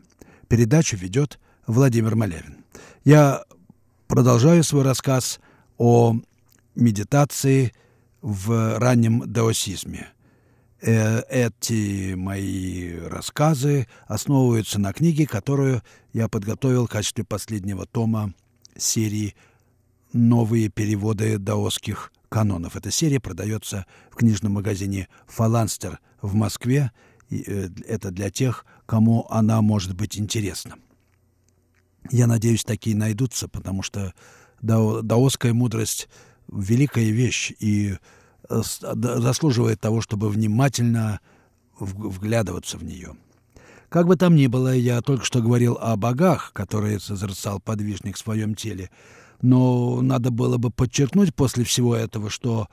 [0.49, 2.65] Передачу ведет Владимир Малявин.
[3.05, 3.45] Я
[4.07, 5.39] продолжаю свой рассказ
[5.77, 6.17] о
[6.75, 7.71] медитации
[8.21, 10.09] в раннем даосизме.
[10.81, 15.81] Э, эти мои рассказы основываются на книге, которую
[16.11, 18.33] я подготовил в качестве последнего тома
[18.75, 19.33] серии
[20.11, 22.77] «Новые переводы даосских канонов.
[22.77, 26.91] Эта серия продается в книжном магазине «Фаланстер» в Москве.
[27.29, 30.75] Э, это для тех, кому она может быть интересна.
[32.09, 34.13] Я надеюсь, такие найдутся, потому что
[34.61, 36.07] дао, даосская мудрость—
[36.47, 37.97] великая вещь и
[38.49, 38.61] э,
[38.93, 41.19] заслуживает того, чтобы внимательно
[41.79, 43.15] вглядываться в нее.
[43.89, 48.19] Как бы там ни было, я только что говорил о богах, которые созерцал подвижник в
[48.19, 48.89] своем теле—
[49.41, 52.67] но надо было бы подчеркнуть после всего этого, что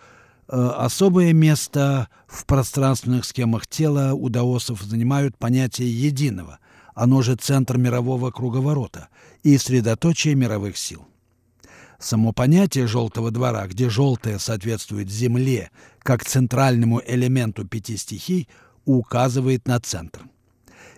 [0.48, 6.58] э, особое место в пространственных схемах тела у даосов занимают понятие единого.
[6.94, 9.08] Оно же центр мирового круговорота
[9.42, 11.06] и средоточие мировых сил.
[11.98, 18.48] Само понятие «желтого двора», где желтое соответствует Земле как центральному элементу пяти стихий,
[18.84, 20.22] указывает на центр.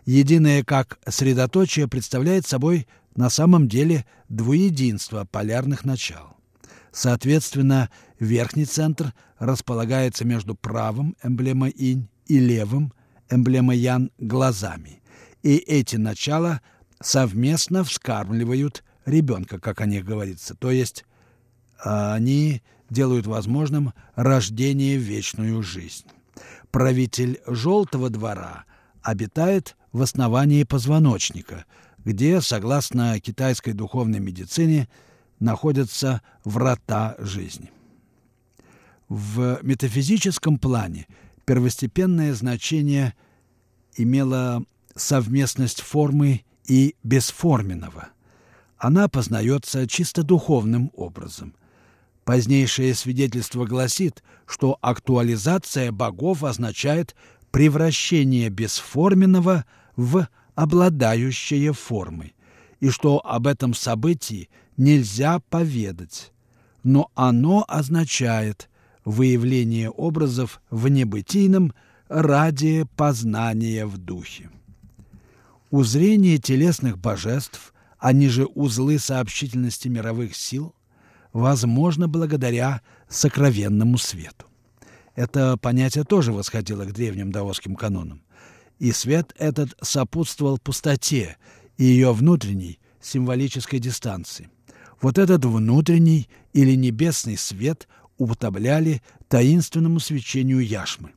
[0.05, 6.37] Единое как средоточие представляет собой на самом деле двуединство полярных начал.
[6.93, 12.93] Соответственно, верхний центр располагается между правым эмблема инь и левым
[13.29, 15.03] эмблема ян глазами.
[15.43, 16.61] И эти начала
[17.01, 20.55] совместно вскармливают ребенка, как о них говорится.
[20.55, 21.05] То есть
[21.79, 26.07] они делают возможным рождение в вечную жизнь.
[26.71, 28.65] Правитель желтого двора
[29.03, 31.65] обитает в основании позвоночника–
[32.05, 34.89] где, согласно китайской духовной медицине,
[35.39, 37.71] находятся врата жизни.
[39.09, 41.07] В метафизическом плане
[41.45, 43.15] первостепенное значение
[43.97, 44.63] имела
[44.95, 48.09] совместность формы и бесформенного.
[48.79, 51.55] Она познается чисто духовным образом.
[52.25, 57.17] Позднейшее свидетельство гласит, что актуализация богов означает
[57.51, 59.65] превращение бесформенного
[59.97, 60.29] в
[60.61, 62.35] обладающее формой,
[62.81, 66.33] и что об этом событии нельзя поведать,
[66.83, 68.69] но оно означает
[69.07, 71.73] выявление образов в небытийном
[72.09, 74.51] ради познания в духе.
[75.71, 80.75] Узрение телесных божеств, они же узлы сообщительности мировых сил,
[81.33, 84.45] возможно благодаря сокровенному свету.
[85.15, 88.21] Это понятие тоже восходило к древним даосским канонам
[88.81, 91.37] и свет этот сопутствовал пустоте
[91.77, 94.49] и ее внутренней символической дистанции.
[95.01, 97.87] Вот этот внутренний или небесный свет
[98.19, 101.13] уподобляли таинственному свечению яшмы.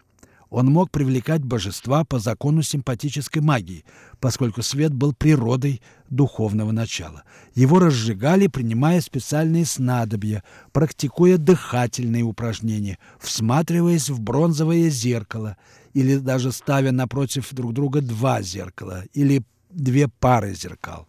[0.50, 3.86] Он мог привлекать божества по закону симпатической магии,
[4.20, 5.82] поскольку свет был природой
[6.12, 7.24] духовного начала.
[7.56, 15.58] Его разжигали, принимая специальные снадобья, практикуя дыхательные упражнения, всматриваясь в бронзовое зеркало
[15.94, 21.08] или даже ставя напротив друг друга два зеркала или две пары зеркал.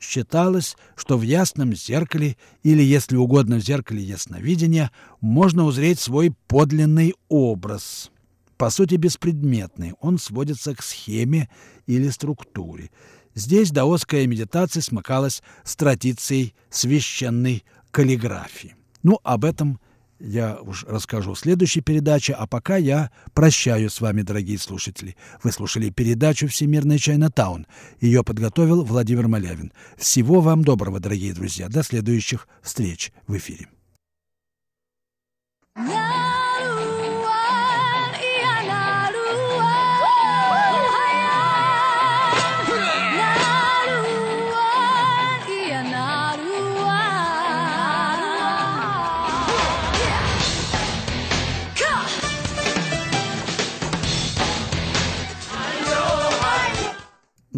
[0.00, 7.14] Считалось, что в ясном зеркале, или, если угодно, в зеркале ясновидения, можно узреть свой подлинный
[7.28, 8.10] образ–
[8.60, 11.48] по сути беспредметный, он сводится к схеме
[11.86, 12.90] или структуре.
[13.34, 18.76] Здесь даосская медитация смыкалась с традицией священной каллиграфии.
[19.02, 19.80] Ну, об этом
[20.20, 25.16] я уж расскажу в следующей передаче, а пока я прощаюсь с вами, дорогие слушатели.
[25.42, 27.66] Вы слушали передачу «Всемирный Чайнатаун».
[28.00, 29.72] Ее подготовил Владимир Малявин.
[29.96, 31.68] Всего вам доброго, дорогие друзья.
[31.68, 33.68] До следующих встреч в эфире.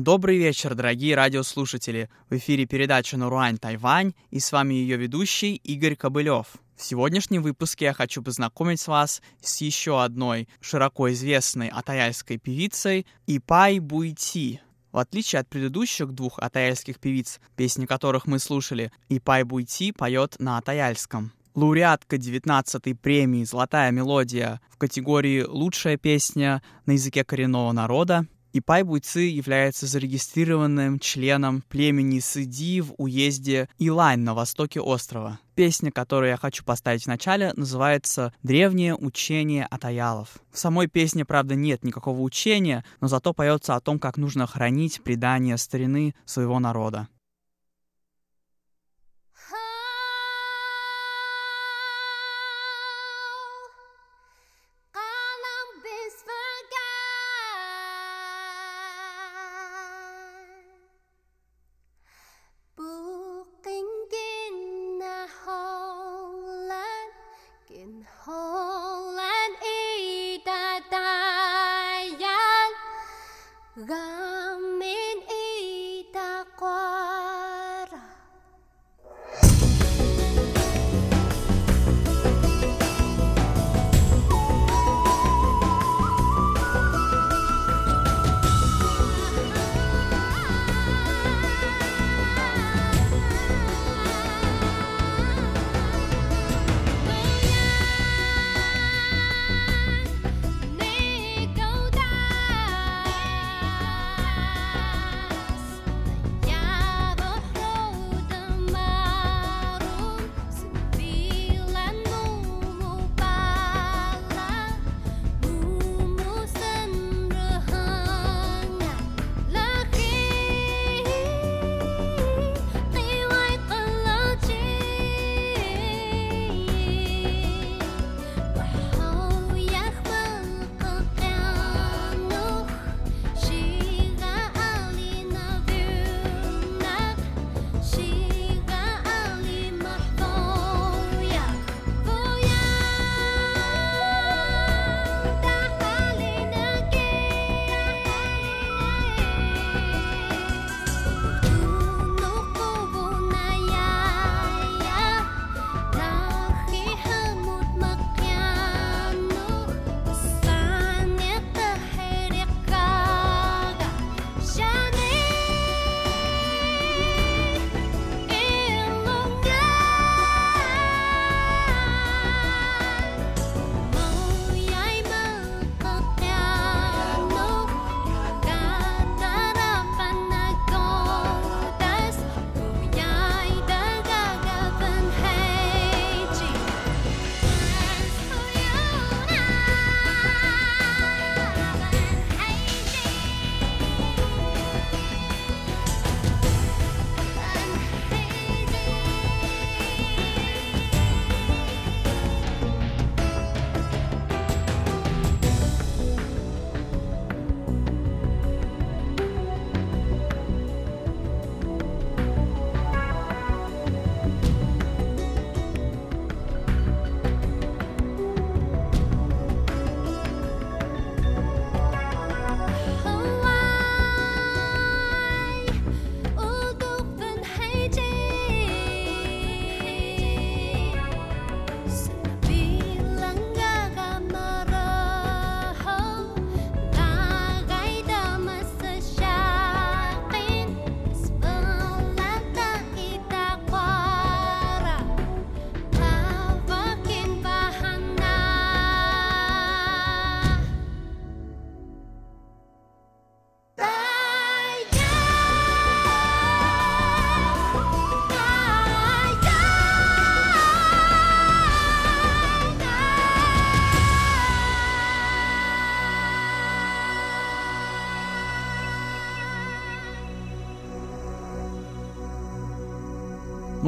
[0.04, 2.10] Добрый вечер, дорогие радиослушатели!
[2.28, 6.48] В эфире передача «Наруань Тайвань» и с вами ее ведущий Игорь Кобылев.
[6.74, 13.78] В сегодняшнем выпуске я хочу познакомить вас с еще одной широко известной атаяльской певицей Ипай
[13.78, 14.58] Буйти.
[14.90, 20.58] В отличие от предыдущих двух атаяльских певиц, песни которых мы слушали, Ипай Буйти поет на
[20.58, 21.30] атаяльском.
[21.54, 29.20] Лауреатка 19-й премии «Золотая мелодия» в категории «Лучшая песня на языке коренного народа» Ипай Буйцы
[29.20, 35.38] является зарегистрированным членом племени Сыди в уезде Илань на востоке острова.
[35.54, 40.42] Песня, которую я хочу поставить в начале, называется «Древнее учение Атаялов».
[40.50, 45.02] В самой песне, правда, нет никакого учения, но зато поется о том, как нужно хранить
[45.02, 47.08] предания старины своего народа.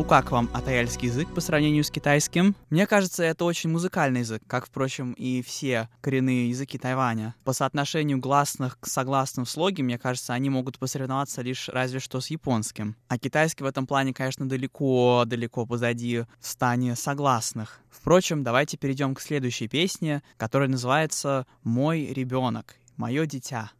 [0.09, 2.55] Как вам атаяльский язык по сравнению с китайским?
[2.69, 7.35] Мне кажется, это очень музыкальный язык, как, впрочем, и все коренные языки Тайваня.
[7.43, 12.21] По соотношению гласных к согласным в слоге, мне кажется, они могут посоревноваться лишь разве что
[12.21, 12.97] с японским.
[13.09, 17.81] А китайский в этом плане, конечно, далеко-далеко позади в стане согласных.
[17.91, 23.73] Впрочем, давайте перейдем к следующей песне, которая называется «Мой ребенок», «Мое дитя».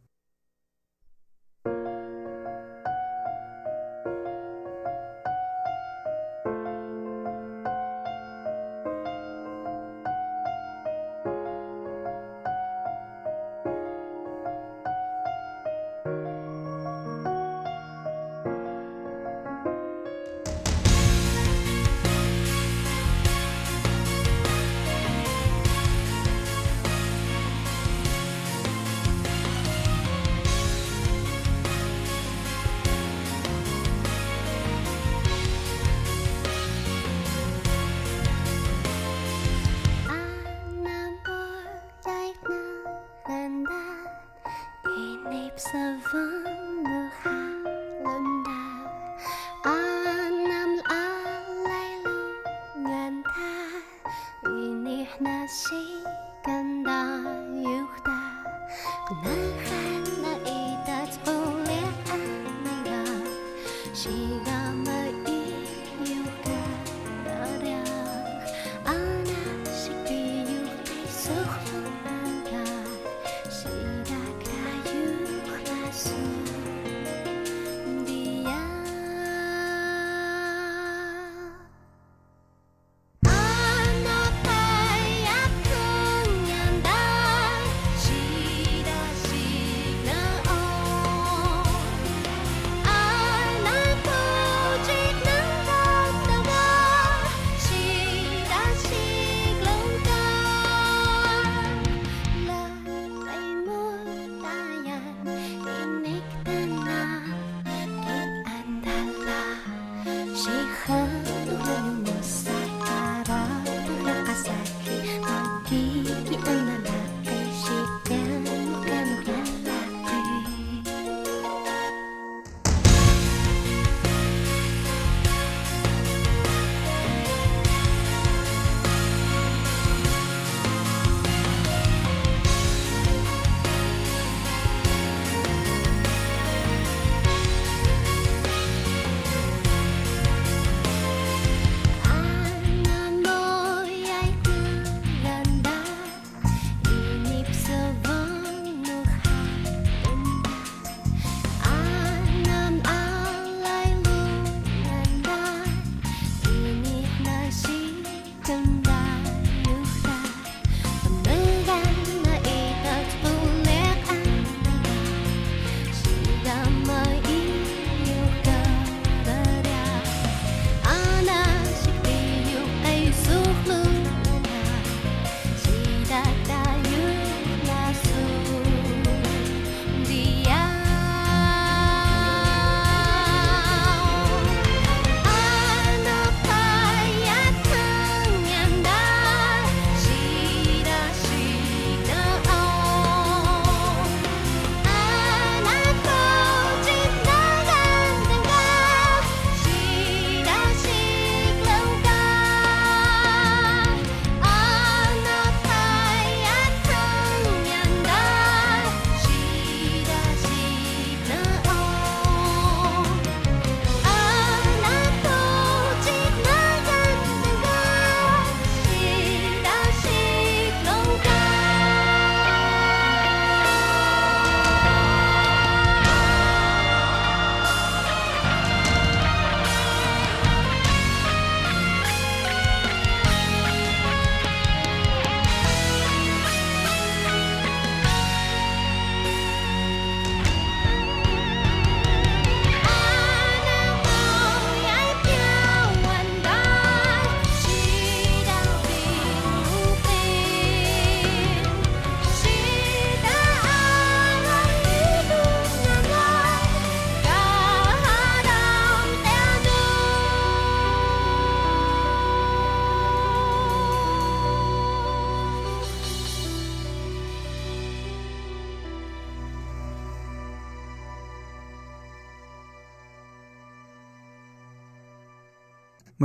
[55.23, 55.94] 話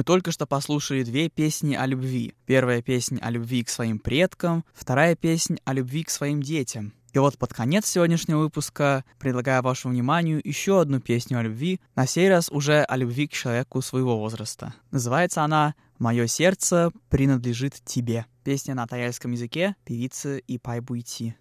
[0.00, 2.32] Мы только что послушали две песни о любви.
[2.46, 6.94] Первая песня о любви к своим предкам, вторая песня о любви к своим детям.
[7.12, 12.06] И вот под конец сегодняшнего выпуска предлагаю вашему вниманию еще одну песню о любви, на
[12.06, 14.72] сей раз уже о любви к человеку своего возраста.
[14.90, 18.24] Называется она «Мое сердце принадлежит тебе».
[18.42, 21.34] Песня на тайском языке певицы Ипай Буйти.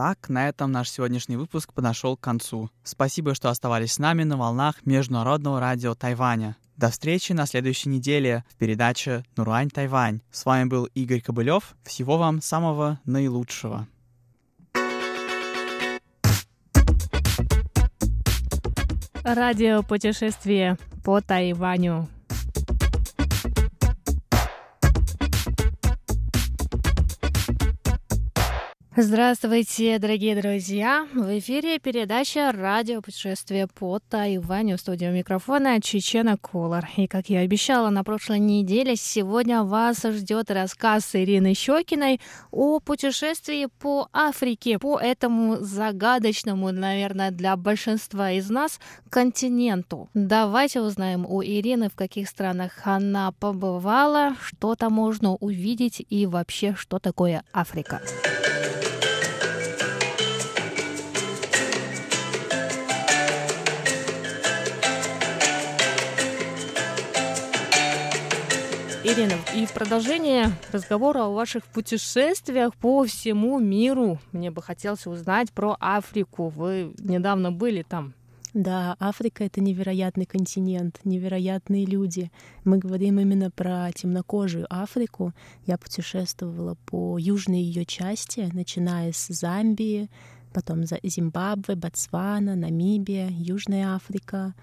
[0.00, 2.70] Так, на этом наш сегодняшний выпуск подошел к концу.
[2.84, 6.56] Спасибо, что оставались с нами на волнах Международного радио Тайваня.
[6.78, 10.22] До встречи на следующей неделе в передаче «Нуруань Тайвань».
[10.30, 11.76] С вами был Игорь Кобылев.
[11.84, 13.86] Всего вам самого наилучшего.
[19.22, 22.08] Радио путешествие по Тайваню.
[29.02, 31.08] Здравствуйте, дорогие друзья!
[31.14, 36.86] В эфире передача «Радио путешествие по Тайваню» в студии микрофона Чечена Колор.
[36.98, 42.20] И, как я обещала на прошлой неделе, сегодня вас ждет рассказ Ирины Щекиной
[42.50, 50.10] о путешествии по Африке, по этому загадочному, наверное, для большинства из нас континенту.
[50.12, 56.74] Давайте узнаем у Ирины, в каких странах она побывала, что там можно увидеть и вообще,
[56.74, 58.02] что такое Африка.
[69.12, 75.50] Ирина, и в продолжение разговора о ваших путешествиях по всему миру, мне бы хотелось узнать
[75.52, 76.48] про Африку.
[76.48, 78.14] Вы недавно были там.
[78.54, 82.30] Да, Африка— это невероятный континент, невероятные люди.
[82.62, 85.32] Мы говорим именно про темнокожую Африку.
[85.66, 90.08] Я путешествовала по южной ее части, начиная с Замбии,
[90.52, 94.54] потом Зимбабве, Ботсвана, Намибия, Южная Африка,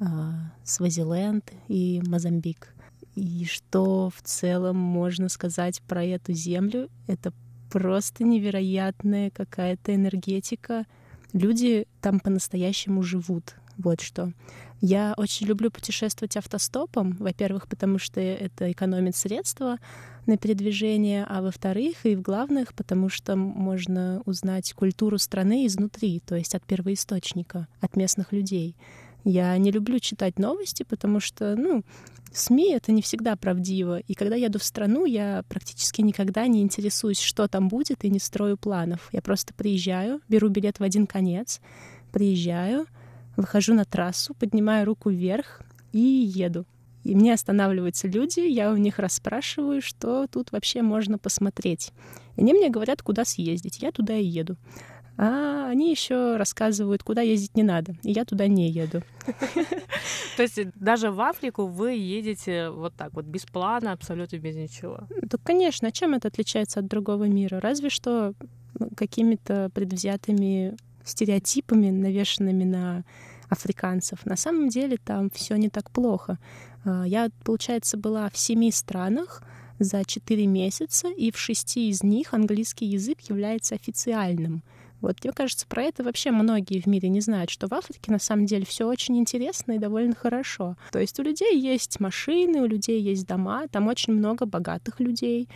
[0.00, 2.74] а, Свазиленд и Мозамбик.
[3.14, 6.88] И что в целом можно сказать про эту землю?
[7.06, 7.32] Это
[7.70, 10.84] просто невероятная какая-то энергетика.
[11.32, 13.54] Люди там по-настоящему живут.
[13.78, 14.32] Вот что.
[14.80, 17.16] Я очень люблю путешествовать автостопом.
[17.18, 19.78] Во-первых, потому что это экономит средства
[20.26, 26.36] на передвижение, а во-вторых, и в главных, потому что можно узнать культуру страны изнутри, то
[26.36, 28.76] есть от первоисточника, от местных людей.
[29.24, 31.84] Я не люблю читать новости, потому что, ну,
[32.32, 34.00] СМИ— это не всегда правдиво.
[34.00, 38.18] И когда еду в страну, я практически никогда не интересуюсь, что там будет, и не
[38.18, 39.08] строю планов.
[39.12, 41.60] Я просто приезжаю, беру билет в один конец,
[42.10, 42.86] приезжаю,
[43.36, 45.62] выхожу на трассу, поднимаю руку вверх
[45.92, 46.66] и еду.
[47.04, 51.92] И мне останавливаются люди, я у них расспрашиваю, что тут вообще можно посмотреть.
[52.36, 53.82] И они мне говорят, куда съездить.
[53.82, 54.56] Я туда и еду
[55.18, 59.02] а они еще рассказывают, куда ездить не надо, и я туда не еду.
[60.36, 65.00] То есть даже в Африку вы едете вот так вот, без плана, абсолютно без ничего?
[65.22, 65.92] Да, конечно.
[65.92, 67.60] Чем это отличается от другого мира?
[67.60, 68.34] Разве что
[68.78, 73.04] ну, какими-то предвзятыми стереотипами, навешенными на
[73.48, 74.24] африканцев.
[74.24, 76.38] На самом деле там все не так плохо.
[76.84, 79.42] А, я, получается, была в семи странах
[79.78, 84.62] за четыре месяца, и в шести из них английский язык является официальным.
[85.02, 88.20] Вот мне кажется, про это вообще многие в мире не знают, что в Африке на
[88.20, 90.76] самом деле все очень интересно и довольно хорошо.
[90.92, 95.48] То есть у людей есть машины, у людей есть дома, там очень много богатых людей,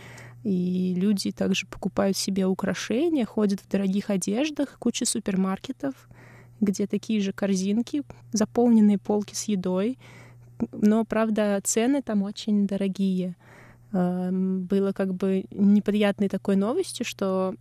[0.43, 5.93] и люди также покупают себе украшения, ходят в дорогих одеждах, куча супермаркетов,
[6.59, 9.97] где такие же корзинки, заполненные полки с едой.
[10.71, 13.35] Но, правда, цены там очень дорогие.
[13.93, 17.55] Эм, было как бы неприятной такой новостью, что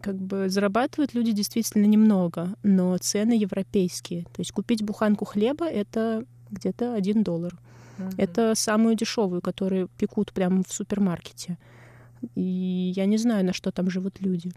[0.00, 4.24] как бы зарабатывают люди действительно немного, но цены европейские.
[4.24, 7.58] То есть купить буханку хлеба— это где-то один доллар.
[7.98, 8.14] Mm-hmm.
[8.16, 11.58] Это самую дешевую, которую пекут прямо в супермаркете.
[12.34, 14.52] И я не знаю, на что там живут люди.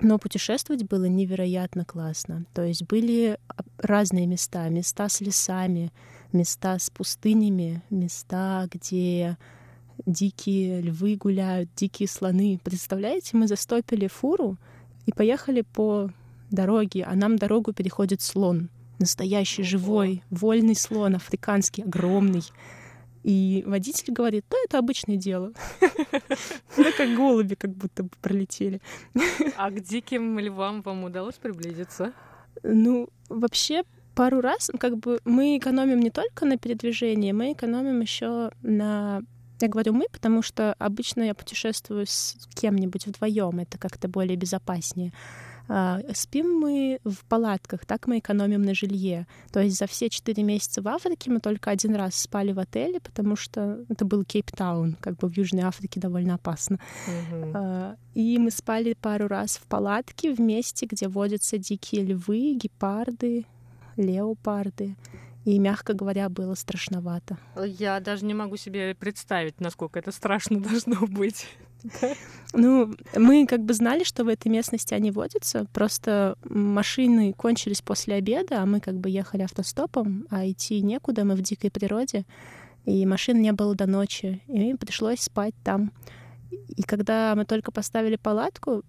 [0.00, 2.46] Но путешествовать было невероятно классно.
[2.54, 3.38] То есть были
[3.78, 4.68] разные места.
[4.68, 5.92] Места с лесами,
[6.32, 9.36] места с пустынями, места, где
[10.06, 12.58] дикие львы гуляют, дикие слоны.
[12.64, 14.56] Представляете, мы застопили фуру
[15.06, 16.10] и поехали по
[16.50, 18.68] дороге, а нам дорогу переходит слон.
[18.98, 22.42] Настоящий, живой, вольный слон, африканский, огромный.
[23.24, 25.52] И водитель говорит, да, это обычное дело.
[26.76, 28.80] Ну, как голуби как будто бы пролетели.
[29.56, 32.12] А к диким львам вам удалось приблизиться?
[32.62, 33.84] Ну, вообще,
[34.14, 39.22] пару раз, как бы мы экономим не только на передвижении, мы экономим еще на
[39.62, 45.12] я говорю мы, потому что обычно я путешествую с кем-нибудь вдвоем, это как-то более безопаснее.
[45.68, 49.26] А, спим мы в палатках, так мы экономим на жилье.
[49.52, 53.00] То есть за все четыре месяца в Африке мы только один раз спали в отеле,
[53.00, 56.78] потому что это был Кейптаун, как бы в Южной Африке довольно опасно.
[57.06, 57.96] Uh-huh.
[58.14, 63.46] И мы спали пару раз в палатке в месте, где водятся дикие львы, гепарды,
[63.96, 64.96] леопарды.
[65.44, 67.36] И, мягко говоря, было страшновато.
[67.56, 71.46] Я даже не могу себе представить, насколько это страшно должно быть.
[72.52, 78.14] Ну, мы как бы знали, что в этой местности они водятся, просто машины кончились после
[78.14, 82.24] обеда, а мы как бы ехали автостопом, а идти некуда, мы в дикой природе,
[82.84, 85.92] и машин не было до ночи, и пришлось спать там.
[86.68, 88.84] И когда мы только поставили палатку,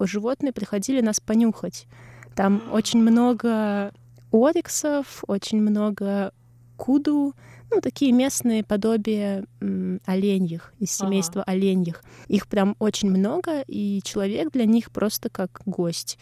[0.00, 1.86] животные приходили нас понюхать.
[2.34, 3.92] Там очень много
[4.32, 6.32] ориксов, очень много
[6.76, 7.34] куду,
[7.70, 11.52] ну, такие местные подобия м, оленьих, из семейства ага.
[11.52, 12.02] оленьих.
[12.28, 16.18] Их прям очень много, и человек для них просто как гость.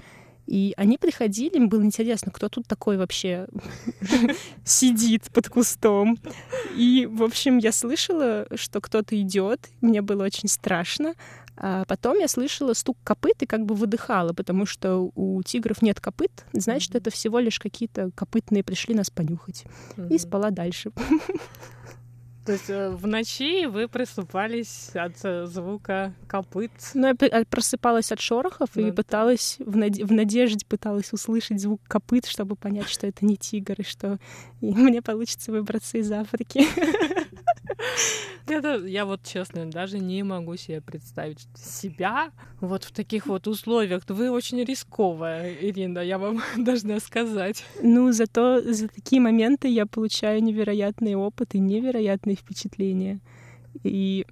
[0.46, 3.46] И они приходили, им было интересно, кто тут такой вообще
[4.64, 6.18] сидит под кустом.
[6.76, 11.14] И, в общем, я слышала, что кто-то идет, мне было очень страшно.
[11.62, 16.00] А потом я слышала стук копыт и как бы выдыхала, потому что у тигров нет
[16.00, 19.64] копыт, значит, это всего лишь какие-то копытные пришли нас понюхать.
[20.08, 20.90] И спала дальше.
[22.46, 26.72] То есть э, в ночи вы просыпались от э, звука копыт?
[26.94, 29.96] Ну, я э, просыпалась от шорохов ну, и пыталась, в, над...
[29.96, 34.18] в надежде пыталась услышать звук копыт, чтобы понять, что это не тигр, и что
[34.62, 36.64] и мне получится выбраться из Африки.
[38.46, 44.02] Это, я вот честно даже не могу себе представить себя вот в таких вот условиях.
[44.08, 47.64] Вы очень рисковая, Ирина, я вам должна сказать.
[47.82, 53.20] Ну, зато за такие моменты я получаю невероятный опыт и невероятные впечатления.
[53.84, 54.26] И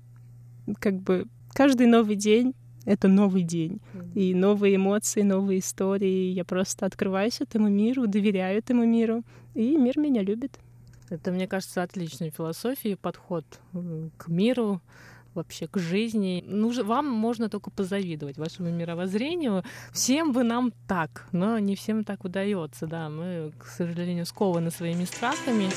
[0.80, 2.54] как бы каждый новый день
[2.88, 3.80] это новый день.
[4.14, 6.32] И новые эмоции, новые истории.
[6.32, 9.24] Я просто открываюсь этому миру, доверяю этому миру,
[9.54, 10.58] и мир меня любит.
[11.10, 13.44] Это, мне кажется, отличной философией подход
[14.16, 14.80] к миру,
[15.34, 16.44] вообще к жизни.
[16.46, 19.64] Ну, вам можно только позавидовать вашему мировоззрению.
[19.92, 23.08] Всем бы нам так, но не всем так удается, да.
[23.08, 25.70] Мы, к сожалению, скованы своими страхами.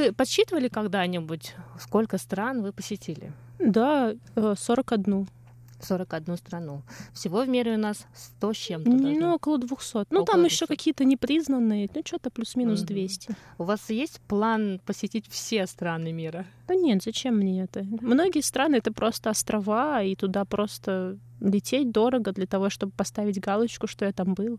[0.00, 3.32] Вы подсчитывали когда-нибудь, сколько стран вы посетили?
[3.58, 5.22] Да, 41.
[5.22, 6.82] Э, 41 страну.
[7.12, 8.90] Всего в мире у нас 100 с чем-то.
[8.90, 10.06] Ну, около 200.
[10.10, 10.54] Ну, там 200.
[10.54, 13.36] еще какие-то непризнанные, ну, что-то плюс-минус 200.
[13.58, 16.46] У вас есть план посетить все страны мира?
[16.66, 17.86] Да нет, зачем мне это?
[18.00, 23.86] Многие страны— это просто острова, и туда просто лететь дорого для того, чтобы поставить галочку,
[23.86, 24.58] что я там был.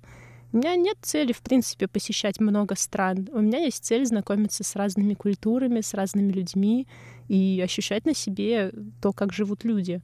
[0.54, 3.30] У меня нет цели, в принципе, посещать много стран.
[3.32, 6.88] У меня есть цель знакомиться с разными культурами, с разными людьми
[7.30, 10.02] и ощущать на себе то, как живут люди.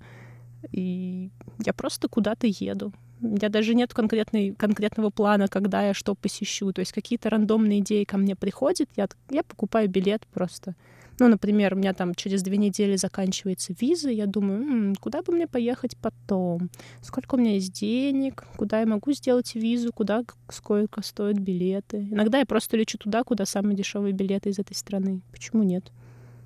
[0.72, 1.32] И
[1.66, 2.94] я просто куда-то еду.
[3.20, 6.72] У меня даже нет конкретной, конкретного плана, когда я что посещу.
[6.72, 10.76] То есть какие-то рандомные идеи ко мне приходят, я, я покупаю билет просто.
[11.20, 15.34] Ну, например, у меня там через две недели заканчивается виза, я думаю, м-м, куда бы
[15.34, 16.70] мне поехать потом?
[17.02, 18.46] Сколько у меня есть денег?
[18.56, 19.92] Куда я могу сделать визу?
[19.92, 22.08] Куда сколько стоят билеты?
[22.12, 25.22] Иногда я просто лечу туда, куда самые дешевые билеты из этой страны.
[25.32, 25.92] Почему нет?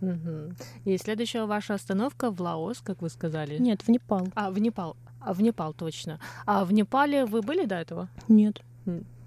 [0.01, 0.53] Угу.
[0.85, 3.57] И следующая ваша остановка в Лаос, как вы сказали?
[3.59, 4.29] Нет, в Непал.
[4.35, 4.95] А, в Непал.
[5.19, 6.19] А, в Непал, точно.
[6.45, 8.09] А в Непале вы были до этого?
[8.27, 8.61] Нет.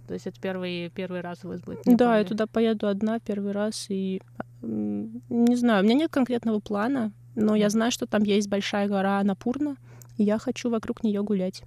[0.06, 1.80] То есть это первый, первый раз у вас будет?
[1.86, 3.86] Да, я туда поеду одна первый раз.
[3.88, 4.20] И
[4.64, 9.22] не знаю, у меня нет конкретного плана, но я знаю, что там есть большая гора
[9.22, 9.76] Напурна,
[10.16, 11.62] и я хочу вокруг нее гулять.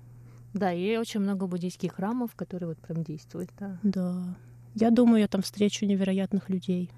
[0.54, 3.78] Да, и очень много буддийских храмов, которые вот прям действуют, да.
[3.84, 4.24] Да.
[4.76, 6.90] Я думаю, я там встречу невероятных людей.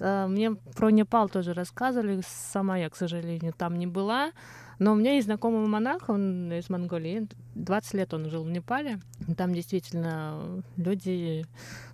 [0.00, 2.22] А, мне про Непал тоже рассказывали.
[2.26, 4.32] Сама я, к сожалению, там не была.
[4.78, 7.28] Но у меня есть знакомый монах, он из Монголии.
[7.54, 9.00] 20 лет он жил в Непале.
[9.36, 11.44] Там действительно люди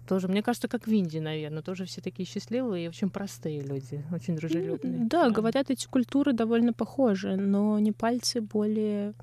[0.08, 4.04] тоже, мне кажется, как в Индии, наверное, тоже все такие счастливые и очень простые люди,
[4.12, 5.06] очень дружелюбные.
[5.06, 5.30] Да, да.
[5.30, 9.14] говорят, эти культуры довольно похожи, но непальцы более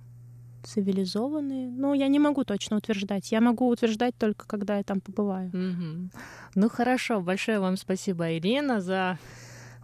[0.63, 1.69] цивилизованные.
[1.69, 3.31] Ну, я не могу точно утверждать.
[3.31, 5.49] Я могу утверждать только, когда я там побываю.
[5.51, 6.13] Mm-hmm.
[6.55, 7.21] Ну, хорошо.
[7.21, 9.17] Большое вам спасибо, Ирина, за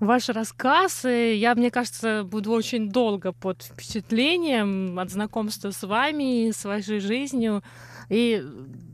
[0.05, 1.05] ваш рассказ.
[1.05, 6.99] И я, мне кажется, буду очень долго под впечатлением от знакомства с вами, с вашей
[6.99, 7.63] жизнью.
[8.09, 8.43] И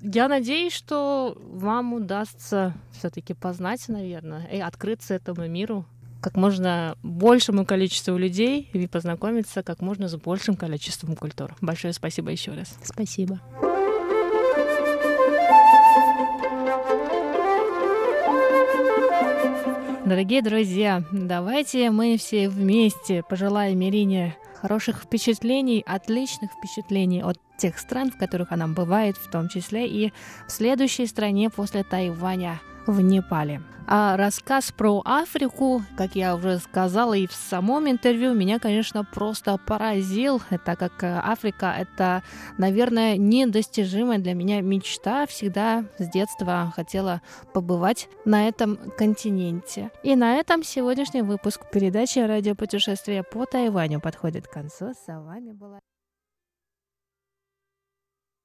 [0.02, 5.86] я надеюсь, что вам удастся все-таки познать, наверное, и открыться этому миру
[6.22, 11.56] как можно большему количеству людей и познакомиться как можно с большим количеством культур.
[11.62, 12.78] Большое спасибо еще раз.
[12.84, 13.40] Спасибо.
[20.10, 28.10] Дорогие друзья, давайте мы все вместе пожелаем Ирине хороших впечатлений, отличных впечатлений от тех стран,
[28.10, 30.12] в которых она бывает, в том числе и
[30.48, 33.62] в следующей стране после Тайваня в Непале.
[33.92, 39.58] А рассказ про Африку, как я уже сказала и в самом интервью, меня, конечно, просто
[39.58, 42.22] поразил, так как э, Африка— это,
[42.60, 45.26] наверное, недостижимая для меня мечта.
[45.26, 49.90] Всегда с детства хотела побывать на этом континенте.
[50.04, 54.94] И на этом сегодняшний выпуск передачи «Радиопутешествие по Тайваню» подходит к концу.
[54.94, 55.80] С вами была